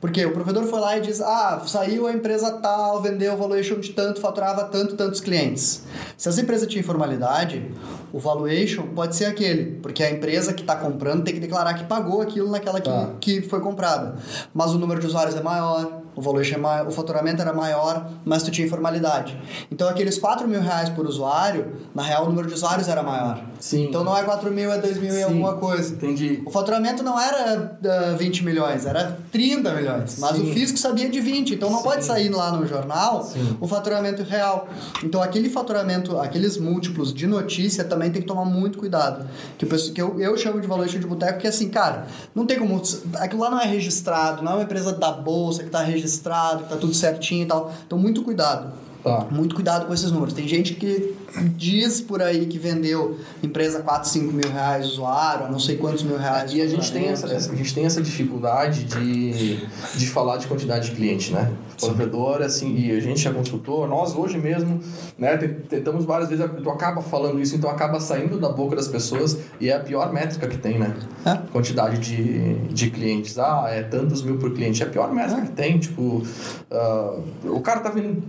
Porque 0.00 0.24
o 0.24 0.32
provedor 0.32 0.64
foi 0.64 0.80
lá 0.80 0.96
e 0.96 1.02
diz: 1.02 1.20
ah, 1.20 1.62
saiu 1.66 2.06
a 2.06 2.12
empresa 2.12 2.50
tal, 2.52 3.00
vendeu 3.02 3.34
o 3.34 3.36
valuation 3.36 3.78
de 3.78 3.90
tanto, 3.90 4.18
faturava 4.18 4.64
tanto, 4.64 4.96
tantos 4.96 5.20
clientes. 5.20 5.84
Se 6.16 6.28
essa 6.28 6.40
empresa 6.40 6.66
tinha 6.66 6.80
informalidade, 6.80 7.70
o 8.16 8.18
valuation 8.18 8.86
pode 8.94 9.14
ser 9.14 9.26
aquele, 9.26 9.78
porque 9.82 10.02
a 10.02 10.10
empresa 10.10 10.54
que 10.54 10.62
está 10.62 10.74
comprando 10.74 11.22
tem 11.22 11.34
que 11.34 11.40
declarar 11.40 11.74
que 11.74 11.84
pagou 11.84 12.22
aquilo 12.22 12.50
naquela 12.50 12.80
que, 12.80 12.88
tá. 12.88 13.10
que 13.20 13.42
foi 13.42 13.60
comprada. 13.60 14.16
Mas 14.54 14.70
o 14.70 14.78
número 14.78 14.98
de 15.02 15.06
usuários 15.06 15.36
é 15.36 15.42
maior, 15.42 16.00
o 16.16 16.40
é 16.40 16.56
maior, 16.56 16.86
o 16.86 16.90
faturamento 16.90 17.42
era 17.42 17.52
maior, 17.52 18.10
mas 18.24 18.42
tu 18.42 18.50
tinha 18.50 18.66
informalidade. 18.66 19.38
Então 19.70 19.86
aqueles 19.86 20.18
4 20.18 20.48
mil 20.48 20.60
reais 20.60 20.88
por 20.88 21.06
usuário, 21.06 21.74
na 21.94 22.02
real 22.02 22.24
o 22.24 22.28
número 22.28 22.48
de 22.48 22.54
usuários 22.54 22.88
era 22.88 23.02
maior. 23.02 23.44
Sim. 23.60 23.84
Então 23.84 24.02
não 24.02 24.16
é 24.16 24.22
4 24.22 24.50
mil, 24.50 24.72
é 24.72 24.78
2 24.78 24.98
mil 24.98 25.10
Sim, 25.10 25.18
e 25.18 25.22
alguma 25.22 25.54
coisa. 25.54 25.94
Entendi. 25.94 26.42
O 26.46 26.50
faturamento 26.50 27.02
não 27.02 27.20
era 27.20 27.78
uh, 27.82 28.14
ah, 28.14 28.16
20 28.16 28.44
milhões, 28.44 28.86
era 28.86 29.18
30 29.30 29.74
milhões. 29.74 30.18
Mas 30.18 30.36
Sim. 30.36 30.50
o 30.50 30.54
fisco 30.54 30.78
sabia 30.78 31.08
de 31.08 31.20
20. 31.20 31.54
Então 31.54 31.70
não 31.70 31.78
Sim. 31.78 31.84
pode 31.84 32.04
sair 32.04 32.28
lá 32.30 32.50
no 32.52 32.66
jornal 32.66 33.22
Sim. 33.22 33.56
o 33.60 33.68
faturamento 33.68 34.22
real. 34.22 34.68
Então 35.04 35.22
aquele 35.22 35.50
faturamento, 35.50 36.18
aqueles 36.18 36.56
múltiplos 36.56 37.12
de 37.12 37.26
notícia 37.26 37.84
também 37.84 38.10
tem 38.10 38.22
que 38.22 38.28
tomar 38.28 38.44
muito 38.46 38.78
cuidado. 38.78 39.26
Que, 39.58 39.66
eu, 39.66 39.92
que 39.92 40.02
eu, 40.02 40.20
eu 40.20 40.36
chamo 40.38 40.60
de 40.60 40.66
valuation 40.66 40.98
de 40.98 41.06
boteco, 41.06 41.40
que 41.40 41.46
assim, 41.46 41.68
cara, 41.68 42.06
não 42.34 42.46
tem 42.46 42.58
como. 42.58 42.80
Aquilo 43.16 43.42
lá 43.42 43.50
não 43.50 43.60
é 43.60 43.66
registrado, 43.66 44.42
não 44.42 44.52
é 44.52 44.54
uma 44.56 44.64
empresa 44.64 44.92
da 44.92 45.12
bolsa 45.12 45.60
que 45.60 45.68
está 45.68 45.80
registrado, 46.06 46.58
que 46.58 46.64
está 46.64 46.76
tudo 46.76 46.94
certinho 46.94 47.42
e 47.42 47.46
tal. 47.46 47.72
Então 47.86 47.98
muito 47.98 48.22
cuidado. 48.22 48.72
Tá. 49.02 49.26
Muito 49.30 49.54
cuidado 49.54 49.86
com 49.86 49.94
esses 49.94 50.10
números. 50.10 50.32
Tem 50.32 50.48
gente 50.48 50.74
que 50.74 51.14
diz 51.56 52.00
por 52.00 52.22
aí 52.22 52.46
que 52.46 52.58
vendeu 52.58 53.18
empresa 53.42 53.80
4, 53.80 54.08
5 54.08 54.32
mil 54.32 54.50
reais 54.50 54.86
usuário, 54.86 55.50
não 55.50 55.58
sei 55.58 55.76
quantos 55.76 56.02
mil 56.02 56.16
reais. 56.16 56.52
E 56.52 56.60
a 56.60 56.66
gente, 56.66 56.92
tem 56.92 57.08
essa, 57.08 57.26
a 57.26 57.38
gente 57.38 57.74
tem 57.74 57.84
essa 57.84 58.02
dificuldade 58.02 58.84
de, 58.84 59.66
de 59.94 60.06
falar 60.06 60.38
de 60.38 60.46
quantidade 60.46 60.90
de 60.90 60.96
cliente, 60.96 61.32
né? 61.32 61.52
Provedor, 61.78 62.42
assim, 62.42 62.74
e 62.74 62.90
a 62.90 63.00
gente 63.00 63.26
é 63.26 63.30
consultor, 63.30 63.86
nós 63.86 64.14
hoje 64.14 64.38
mesmo, 64.38 64.80
né, 65.18 65.36
tentamos 65.36 66.06
várias 66.06 66.30
vezes, 66.30 66.46
tu 66.62 66.70
acaba 66.70 67.02
falando 67.02 67.40
isso, 67.40 67.54
então 67.54 67.68
acaba 67.68 68.00
saindo 68.00 68.38
da 68.38 68.48
boca 68.48 68.74
das 68.74 68.88
pessoas 68.88 69.38
e 69.60 69.68
é 69.68 69.76
a 69.76 69.80
pior 69.80 70.12
métrica 70.12 70.46
que 70.46 70.56
tem, 70.56 70.78
né? 70.78 70.94
É. 71.24 71.36
Quantidade 71.52 71.98
de, 71.98 72.54
de 72.72 72.90
clientes. 72.90 73.38
Ah, 73.38 73.66
é 73.68 73.82
tantos 73.82 74.22
mil 74.22 74.38
por 74.38 74.52
cliente. 74.52 74.82
É 74.82 74.86
a 74.86 74.88
pior 74.88 75.12
métrica 75.12 75.42
é. 75.42 75.44
que 75.44 75.52
tem, 75.52 75.78
tipo, 75.78 76.22
uh, 76.70 77.22
o 77.44 77.60
cara 77.60 77.80
tá 77.80 77.90
vindo 77.90 78.22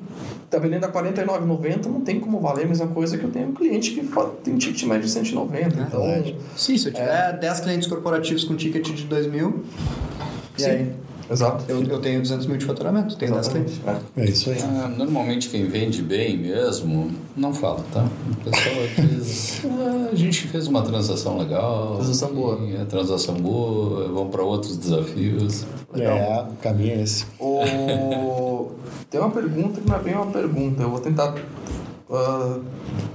tá 0.49 0.59
vendendo 0.59 0.85
a 0.85 0.87
R$ 0.87 0.93
49,90, 0.93 1.85
não 1.87 2.01
tem 2.01 2.19
como 2.19 2.39
valer 2.39 2.65
a 2.65 2.67
mesma 2.67 2.87
coisa 2.87 2.96
que 3.05 3.23
eu 3.23 3.31
tenho 3.31 3.49
um 3.49 3.53
cliente 3.53 3.91
que 3.91 4.01
tem 4.43 4.53
um 4.53 4.57
ticket 4.57 4.83
médio 4.83 5.05
de 5.05 5.11
190. 5.11 5.59
É, 5.59 5.81
então, 5.81 6.35
Sim, 6.55 6.77
se 6.77 6.87
eu 6.87 6.93
tiver 6.93 7.29
é... 7.29 7.33
10 7.33 7.59
clientes 7.61 7.87
corporativos 7.87 8.43
com 8.43 8.55
ticket 8.55 8.89
de 8.91 9.03
2 9.03 9.27
mil, 9.27 9.63
e 10.57 10.61
Sim. 10.61 10.69
aí? 10.69 10.93
Exato. 11.29 11.65
Eu, 11.67 11.83
eu 11.83 11.99
tenho 11.99 12.21
200 12.21 12.45
mil 12.47 12.57
de 12.57 12.65
faturamento, 12.65 13.17
tenho 13.17 13.33
10 13.33 13.47
clientes. 13.49 13.81
É. 13.85 14.21
é 14.21 14.25
isso 14.25 14.49
aí. 14.49 14.57
Ah, 14.61 14.87
normalmente 14.87 15.49
quem 15.49 15.65
vende 15.65 16.01
bem 16.01 16.37
mesmo 16.37 17.11
não 17.35 17.53
fala, 17.53 17.83
tá? 17.91 18.07
O 18.31 18.49
pessoal 18.49 19.07
diz, 19.09 19.61
ah, 19.65 20.09
a 20.11 20.15
gente 20.15 20.47
fez 20.47 20.67
uma 20.67 20.81
transação 20.81 21.37
legal. 21.37 21.95
Transação 21.95 22.33
boa. 22.33 22.59
É, 22.79 22.85
transação 22.85 23.35
boa, 23.35 24.07
vamos 24.07 24.31
para 24.31 24.43
outros 24.43 24.77
desafios. 24.77 25.65
Legal. 25.93 26.17
É, 26.17 26.47
o 26.49 26.55
caminho 26.61 26.91
é 26.93 27.03
esse. 27.03 27.25
O... 27.39 28.71
Tem 29.09 29.19
uma 29.19 29.31
pergunta 29.31 29.81
que 29.81 29.87
não 29.87 29.95
é 29.95 29.99
bem 29.99 30.13
uma 30.15 30.27
pergunta, 30.27 30.83
eu 30.83 30.89
vou 30.89 30.99
tentar 30.99 31.33
uh, 32.09 32.61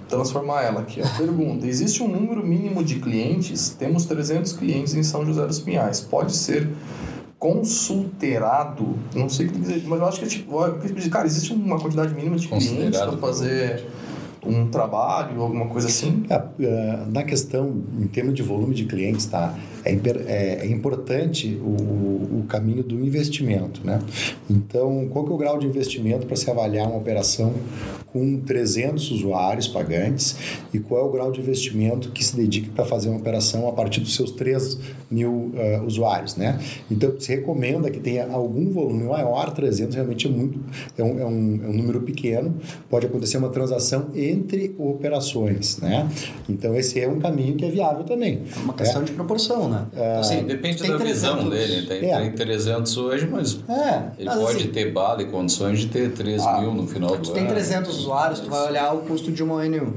transformar 0.08 0.62
ela 0.62 0.80
aqui. 0.80 1.00
A 1.00 1.08
pergunta: 1.08 1.66
existe 1.66 2.02
um 2.02 2.08
número 2.08 2.44
mínimo 2.46 2.84
de 2.84 2.96
clientes? 2.96 3.70
Temos 3.70 4.04
300 4.06 4.52
clientes 4.52 4.94
em 4.94 5.02
São 5.02 5.24
José 5.24 5.46
dos 5.46 5.60
Pinhais. 5.60 6.00
Pode 6.00 6.34
ser 6.34 6.68
consulterado? 7.38 8.96
Não 9.14 9.28
sei 9.28 9.46
o 9.46 9.50
que 9.50 9.58
dizer, 9.58 9.82
mas 9.86 9.98
eu 9.98 10.06
acho 10.06 10.18
que 10.20 10.24
é 10.24 10.28
tipo, 10.28 10.56
cara, 11.10 11.26
existe 11.26 11.52
uma 11.52 11.78
quantidade 11.78 12.14
mínima 12.14 12.36
de 12.36 12.46
clientes 12.46 13.00
para 13.00 13.16
fazer 13.16 13.84
um 14.44 14.68
trabalho, 14.68 15.40
alguma 15.40 15.66
coisa 15.66 15.88
assim? 15.88 16.24
É, 16.28 16.42
é, 16.60 17.04
na 17.08 17.22
questão, 17.22 17.82
em 17.98 18.06
termos 18.06 18.34
de 18.34 18.42
volume 18.42 18.74
de 18.74 18.84
clientes, 18.84 19.26
tá? 19.26 19.54
É, 19.84 19.92
é, 19.92 20.58
é 20.62 20.66
importante 20.66 21.58
o, 21.60 22.40
o, 22.40 22.44
caminho 22.48 22.82
do 22.82 22.94
investimento, 23.04 23.80
né? 23.84 24.00
Então, 24.48 25.08
qual 25.10 25.24
que 25.24 25.30
é 25.30 25.34
o 25.34 25.38
grau 25.38 25.58
de 25.58 25.66
investimento 25.66 26.26
para 26.26 26.36
se 26.36 26.48
avaliar 26.50 26.86
uma 26.86 26.96
operação 26.96 27.52
com 28.12 28.38
300 28.40 29.10
usuários 29.10 29.66
pagantes 29.66 30.36
e 30.72 30.78
qual 30.78 31.00
é 31.00 31.04
o 31.04 31.10
grau 31.10 31.32
de 31.32 31.40
investimento 31.40 32.10
que 32.10 32.22
se 32.22 32.36
dedica 32.36 32.70
para 32.74 32.84
fazer 32.84 33.08
uma 33.08 33.18
operação 33.18 33.66
a 33.68 33.72
partir 33.72 34.00
dos 34.00 34.14
seus 34.14 34.32
3 34.32 34.78
mil 35.10 35.30
uh, 35.30 35.84
usuários, 35.86 36.36
né? 36.36 36.60
Então, 36.90 37.18
se 37.18 37.34
recomenda 37.34 37.90
que 37.90 37.98
tenha 37.98 38.30
algum 38.30 38.70
volume 38.70 39.04
maior, 39.04 39.50
300 39.50 39.94
realmente 39.94 40.26
é 40.26 40.30
muito, 40.30 40.60
é 40.96 41.02
um, 41.02 41.18
é 41.18 41.24
um, 41.24 41.60
é 41.64 41.68
um 41.68 41.72
número 41.72 42.02
pequeno, 42.02 42.54
pode 42.90 43.06
acontecer 43.06 43.38
uma 43.38 43.48
transação 43.48 44.08
entre 44.14 44.74
operações, 44.78 45.78
né? 45.78 46.08
Então, 46.48 46.76
esse 46.76 47.00
é 47.00 47.08
um 47.08 47.18
caminho 47.18 47.56
que 47.56 47.64
é 47.64 47.70
viável 47.70 48.04
também. 48.04 48.42
É 48.54 48.58
uma 48.60 48.74
questão 48.74 49.00
é. 49.00 49.04
de 49.04 49.12
proporção, 49.12 49.68
né? 49.68 49.71
É, 49.94 50.16
assim, 50.16 50.44
Depende 50.44 50.78
da 50.78 50.98
300, 50.98 51.06
visão 51.06 51.48
dele. 51.48 51.86
Tem, 51.86 52.10
é. 52.10 52.20
tem 52.20 52.32
300 52.32 52.96
hoje, 52.96 53.28
mas 53.30 53.58
é, 53.68 54.02
ele 54.18 54.28
mas 54.28 54.38
pode 54.38 54.56
assim, 54.58 54.68
ter 54.68 54.92
bala 54.92 55.22
e 55.22 55.26
condições 55.26 55.80
de 55.80 55.86
ter 55.88 56.12
3 56.12 56.42
ah, 56.42 56.60
mil 56.60 56.74
no 56.74 56.86
final 56.86 57.10
do 57.10 57.14
ano. 57.14 57.24
Tu 57.24 57.32
tem 57.32 57.46
300 57.46 57.98
usuários, 57.98 58.40
tu 58.40 58.50
vai 58.50 58.68
olhar 58.68 58.92
o 58.94 58.98
custo 59.02 59.30
de 59.30 59.42
uma 59.42 59.54
ONU. 59.54 59.94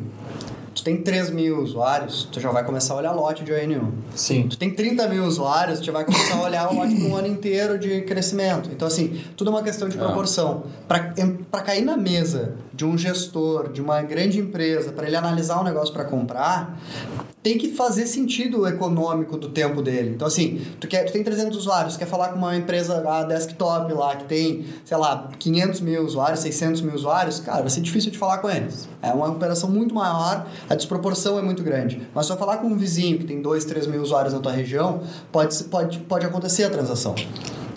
Tu 0.76 0.84
tem 0.84 0.98
3 0.98 1.30
mil 1.30 1.62
usuários, 1.62 2.28
tu 2.30 2.40
já 2.42 2.52
vai 2.52 2.66
começar 2.66 2.94
a 2.94 2.98
olhar 2.98 3.14
lote 3.14 3.46
de 3.46 3.54
ONU. 3.54 3.94
Sim. 4.14 4.50
Tu 4.50 4.58
tem 4.58 4.70
30 4.70 5.08
mil 5.08 5.24
usuários, 5.24 5.80
tu 5.80 5.86
já 5.86 5.94
vai 5.94 6.04
começar 6.04 6.36
a 6.36 6.42
olhar 6.44 6.70
o 6.70 6.76
lote 6.76 6.94
de 6.94 7.04
um 7.04 7.16
ano 7.16 7.28
inteiro 7.28 7.80
de 7.80 8.02
crescimento. 8.02 8.70
Então, 8.72 8.86
assim, 8.86 9.24
tudo 9.38 9.52
é 9.52 9.54
uma 9.54 9.64
questão 9.64 9.88
de 9.88 9.98
ah. 9.98 10.04
proporção. 10.04 10.64
Para 10.86 11.62
cair 11.62 11.86
na 11.86 11.96
mesa 11.96 12.56
de 12.74 12.84
um 12.84 12.98
gestor, 12.98 13.72
de 13.72 13.82
uma 13.82 14.02
grande 14.02 14.38
empresa, 14.38 14.92
para 14.92 15.08
ele 15.08 15.16
analisar 15.16 15.62
um 15.62 15.64
negócio 15.64 15.94
para 15.94 16.04
comprar, 16.04 16.78
tem 17.46 17.60
que 17.60 17.70
fazer 17.76 18.08
sentido 18.08 18.68
econômico 18.68 19.38
do 19.38 19.50
tempo 19.50 19.80
dele. 19.80 20.10
Então, 20.16 20.28
assim, 20.28 20.66
tu, 20.80 20.88
quer, 20.88 21.04
tu 21.04 21.14
tem 21.14 21.24
300 21.24 21.56
usuários, 21.56 21.96
quer 21.96 22.08
falar 22.08 22.30
com 22.30 22.40
uma 22.40 22.58
empresa 22.58 23.08
a 23.08 23.24
desktop 23.24 23.94
lá, 23.94 24.16
que 24.16 24.24
tem, 24.24 24.66
sei 24.84 24.98
lá, 24.98 25.30
500 25.38 25.82
mil 25.82 26.04
usuários, 26.04 26.40
600 26.40 26.82
mil 26.82 26.96
usuários, 26.96 27.40
cara, 27.40 27.62
vai 27.62 27.70
ser 27.70 27.82
difícil 27.82 28.10
de 28.10 28.18
falar 28.18 28.40
com 28.40 28.50
eles. 28.50 28.90
É 29.00 29.12
uma 29.12 29.28
operação 29.28 29.70
muito 29.70 29.94
maior, 29.94 30.48
a 30.70 30.76
desproporção 30.76 31.38
é 31.38 31.42
muito 31.42 31.64
grande. 31.64 32.02
Mas 32.14 32.26
só 32.26 32.36
falar 32.36 32.58
com 32.58 32.68
um 32.68 32.78
vizinho 32.78 33.18
que 33.18 33.26
tem 33.26 33.42
2, 33.42 33.66
3 33.66 33.88
mil 33.88 34.02
usuários 34.02 34.34
na 34.34 34.40
tua 34.40 34.52
região, 34.52 35.02
pode, 35.32 35.64
pode, 35.66 36.00
pode 36.00 36.26
acontecer 36.26 36.64
a 36.64 36.70
transação. 36.70 37.16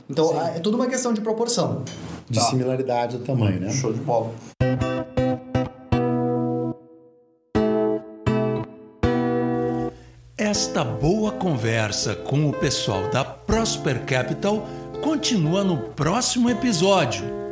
Então, 0.09 0.29
Sim. 0.29 0.39
é 0.57 0.61
tudo 0.61 0.77
uma 0.77 0.87
questão 0.87 1.13
de 1.13 1.21
proporção. 1.21 1.83
De 2.29 2.39
tá. 2.39 2.47
similaridade 2.47 3.19
do 3.19 3.25
tamanho, 3.25 3.61
né? 3.61 3.71
Show 3.71 3.93
de 3.93 4.01
bola. 4.01 4.33
Esta 10.37 10.83
boa 10.83 11.33
conversa 11.33 12.15
com 12.15 12.49
o 12.49 12.53
pessoal 12.53 13.11
da 13.11 13.25
Prosper 13.25 14.05
Capital 14.07 14.67
continua 15.03 15.63
no 15.63 15.77
próximo 15.91 16.49
episódio. 16.49 17.48